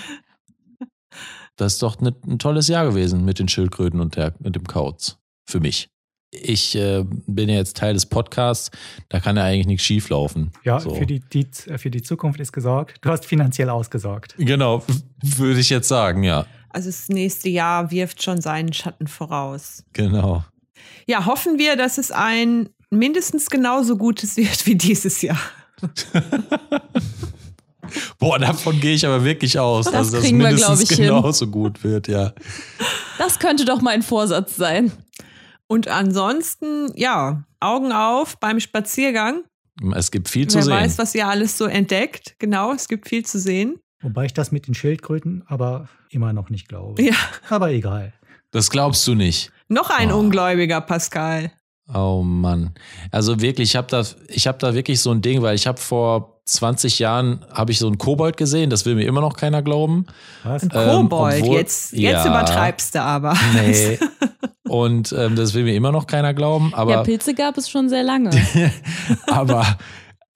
Das 1.56 1.74
ist 1.74 1.82
doch 1.82 2.00
ne, 2.00 2.14
ein 2.26 2.38
tolles 2.38 2.68
Jahr 2.68 2.86
gewesen 2.86 3.24
mit 3.24 3.38
den 3.38 3.48
Schildkröten 3.48 4.00
und, 4.00 4.16
der, 4.16 4.34
und 4.40 4.56
dem 4.56 4.66
Kauz. 4.66 5.18
Für 5.46 5.60
mich. 5.60 5.88
Ich 6.42 6.76
äh, 6.76 7.04
bin 7.26 7.48
ja 7.48 7.56
jetzt 7.56 7.76
Teil 7.76 7.94
des 7.94 8.06
Podcasts, 8.06 8.70
da 9.08 9.20
kann 9.20 9.36
ja 9.36 9.44
eigentlich 9.44 9.66
nichts 9.66 9.84
schieflaufen. 9.84 10.52
Ja, 10.64 10.80
so. 10.80 10.94
für, 10.94 11.06
die, 11.06 11.20
die, 11.20 11.46
für 11.76 11.90
die 11.90 12.02
Zukunft 12.02 12.40
ist 12.40 12.52
gesorgt. 12.52 12.98
Du 13.00 13.10
hast 13.10 13.24
finanziell 13.24 13.70
ausgesorgt. 13.70 14.34
Genau, 14.38 14.82
würde 15.22 15.60
ich 15.60 15.70
jetzt 15.70 15.88
sagen, 15.88 16.22
ja. 16.22 16.46
Also 16.70 16.88
das 16.88 17.08
nächste 17.08 17.48
Jahr 17.48 17.90
wirft 17.90 18.22
schon 18.22 18.40
seinen 18.40 18.72
Schatten 18.72 19.06
voraus. 19.06 19.84
Genau. 19.92 20.44
Ja, 21.06 21.24
hoffen 21.26 21.58
wir, 21.58 21.76
dass 21.76 21.98
es 21.98 22.10
ein 22.10 22.68
mindestens 22.90 23.48
genauso 23.48 23.96
gutes 23.96 24.36
wird 24.36 24.66
wie 24.66 24.74
dieses 24.74 25.22
Jahr. 25.22 25.38
Boah, 28.18 28.38
davon 28.38 28.80
gehe 28.80 28.94
ich 28.94 29.06
aber 29.06 29.24
wirklich 29.24 29.58
aus, 29.58 29.84
das 29.86 29.94
dass 29.94 30.10
das 30.10 30.30
mindestens 30.32 30.90
wir, 30.90 30.96
genauso 30.96 31.44
hin. 31.44 31.52
gut 31.52 31.84
wird, 31.84 32.08
ja. 32.08 32.32
Das 33.18 33.38
könnte 33.38 33.64
doch 33.64 33.80
mein 33.80 34.02
Vorsatz 34.02 34.56
sein. 34.56 34.92
Und 35.68 35.88
ansonsten, 35.88 36.92
ja, 36.94 37.44
Augen 37.60 37.92
auf 37.92 38.38
beim 38.38 38.60
Spaziergang. 38.60 39.42
Es 39.94 40.10
gibt 40.10 40.28
viel 40.28 40.46
zu 40.46 40.56
Wer 40.56 40.62
sehen. 40.64 40.72
Wer 40.72 40.80
weiß, 40.82 40.98
was 40.98 41.14
ihr 41.14 41.26
alles 41.26 41.58
so 41.58 41.66
entdeckt. 41.66 42.36
Genau, 42.38 42.72
es 42.72 42.88
gibt 42.88 43.08
viel 43.08 43.24
zu 43.26 43.38
sehen. 43.38 43.78
Wobei 44.00 44.26
ich 44.26 44.34
das 44.34 44.52
mit 44.52 44.66
den 44.66 44.74
Schildkröten 44.74 45.42
aber 45.46 45.88
immer 46.10 46.32
noch 46.32 46.50
nicht 46.50 46.68
glaube. 46.68 47.02
Ja. 47.02 47.14
Aber 47.48 47.70
egal. 47.70 48.12
Das 48.50 48.70
glaubst 48.70 49.06
du 49.06 49.14
nicht. 49.14 49.50
Noch 49.68 49.90
ein 49.90 50.12
oh. 50.12 50.18
Ungläubiger, 50.18 50.80
Pascal. 50.80 51.50
Oh 51.92 52.22
Mann. 52.22 52.74
Also 53.10 53.40
wirklich, 53.40 53.70
ich 53.70 53.76
habe 53.76 53.88
da, 53.88 54.02
ich 54.28 54.46
habe 54.46 54.58
da 54.58 54.74
wirklich 54.74 55.00
so 55.00 55.10
ein 55.12 55.22
Ding, 55.22 55.42
weil 55.42 55.54
ich 55.54 55.66
habe 55.66 55.78
vor 55.78 56.40
20 56.44 56.98
Jahren 56.98 57.44
habe 57.52 57.72
ich 57.72 57.78
so 57.78 57.86
einen 57.86 57.98
Kobold 57.98 58.36
gesehen, 58.36 58.70
das 58.70 58.86
will 58.86 58.94
mir 58.94 59.06
immer 59.06 59.20
noch 59.20 59.36
keiner 59.36 59.62
glauben. 59.62 60.06
Was? 60.44 60.62
Ein 60.62 60.68
Kobold, 60.70 61.34
ähm, 61.34 61.42
obwohl, 61.42 61.56
jetzt, 61.56 61.92
jetzt 61.92 62.24
ja, 62.24 62.26
übertreibst 62.26 62.94
du 62.94 63.02
aber. 63.02 63.36
Nee. 63.54 63.98
Und 64.68 65.14
ähm, 65.16 65.36
das 65.36 65.54
will 65.54 65.64
mir 65.64 65.74
immer 65.74 65.92
noch 65.92 66.06
keiner 66.06 66.34
glauben. 66.34 66.72
Aber, 66.74 66.92
ja, 66.92 67.02
Pilze 67.02 67.34
gab 67.34 67.56
es 67.56 67.68
schon 67.68 67.88
sehr 67.88 68.02
lange. 68.02 68.30
aber 69.26 69.76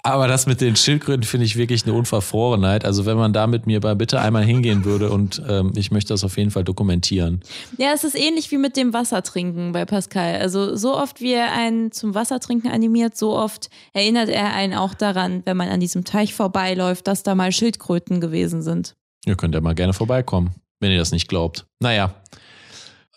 aber 0.02 0.28
das 0.28 0.46
mit 0.46 0.60
den 0.60 0.76
Schildkröten 0.76 1.24
finde 1.24 1.46
ich 1.46 1.56
wirklich 1.56 1.84
eine 1.84 1.92
Unverfrorenheit. 1.92 2.84
Also 2.84 3.06
wenn 3.06 3.16
man 3.16 3.32
da 3.32 3.46
mit 3.46 3.66
mir 3.66 3.80
bei 3.80 3.94
bitte 3.94 4.20
einmal 4.20 4.44
hingehen 4.44 4.84
würde 4.84 5.10
und 5.10 5.42
ähm, 5.46 5.72
ich 5.76 5.90
möchte 5.90 6.14
das 6.14 6.24
auf 6.24 6.36
jeden 6.36 6.50
Fall 6.50 6.64
dokumentieren. 6.64 7.40
Ja, 7.76 7.92
es 7.94 8.04
ist 8.04 8.18
ähnlich 8.18 8.50
wie 8.50 8.56
mit 8.56 8.76
dem 8.76 8.92
Wassertrinken 8.92 9.72
bei 9.72 9.84
Pascal. 9.84 10.36
Also 10.36 10.76
so 10.76 10.96
oft 10.96 11.20
wie 11.20 11.32
er 11.32 11.52
einen 11.52 11.92
zum 11.92 12.14
Wassertrinken 12.14 12.70
animiert, 12.70 13.16
so 13.16 13.36
oft 13.36 13.68
erinnert 13.92 14.28
er 14.28 14.54
einen 14.54 14.74
auch 14.74 14.94
daran, 14.94 15.42
wenn 15.44 15.56
man 15.56 15.68
an 15.68 15.80
diesem 15.80 16.04
Teich 16.04 16.34
vorbeiläuft, 16.34 17.06
dass 17.06 17.22
da 17.22 17.34
mal 17.34 17.52
Schildkröten 17.52 18.20
gewesen 18.20 18.62
sind. 18.62 18.94
Ihr 19.26 19.36
könnt 19.36 19.54
ja 19.54 19.60
mal 19.60 19.74
gerne 19.74 19.92
vorbeikommen, 19.92 20.54
wenn 20.80 20.92
ihr 20.92 20.98
das 20.98 21.12
nicht 21.12 21.28
glaubt. 21.28 21.66
Naja, 21.80 22.14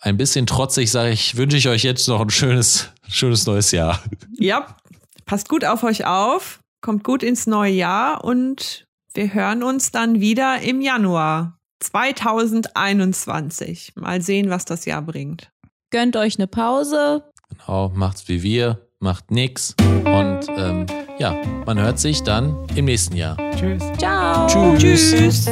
ein 0.04 0.16
bisschen 0.16 0.46
trotzig 0.46 0.90
sage 0.90 1.10
ich, 1.10 1.36
wünsche 1.36 1.56
ich 1.56 1.68
euch 1.68 1.82
jetzt 1.82 2.06
noch 2.08 2.20
ein 2.20 2.30
schönes, 2.30 2.90
schönes 3.08 3.46
neues 3.46 3.72
Jahr. 3.72 4.00
Ja, 4.38 4.76
passt 5.24 5.48
gut 5.48 5.64
auf 5.64 5.82
euch 5.82 6.06
auf 6.06 6.60
kommt 6.84 7.02
gut 7.02 7.22
ins 7.22 7.46
neue 7.46 7.72
Jahr 7.72 8.22
und 8.24 8.86
wir 9.14 9.32
hören 9.32 9.62
uns 9.62 9.90
dann 9.90 10.20
wieder 10.20 10.60
im 10.60 10.82
Januar 10.82 11.56
2021. 11.80 13.94
Mal 13.96 14.20
sehen, 14.20 14.50
was 14.50 14.66
das 14.66 14.84
Jahr 14.84 15.00
bringt. 15.00 15.50
Gönnt 15.90 16.14
euch 16.14 16.38
eine 16.38 16.46
Pause. 16.46 17.24
Genau, 17.48 17.90
macht's 17.94 18.28
wie 18.28 18.42
wir, 18.42 18.86
macht 18.98 19.30
nix. 19.30 19.74
Und 20.04 20.40
ähm, 20.48 20.84
ja, 21.18 21.34
man 21.64 21.80
hört 21.80 21.98
sich 21.98 22.22
dann 22.22 22.54
im 22.74 22.84
nächsten 22.84 23.16
Jahr. 23.16 23.38
Tschüss. 23.56 23.82
Ciao. 23.96 24.76
Tschüss. 24.76 25.12
Tschüss. 25.12 25.46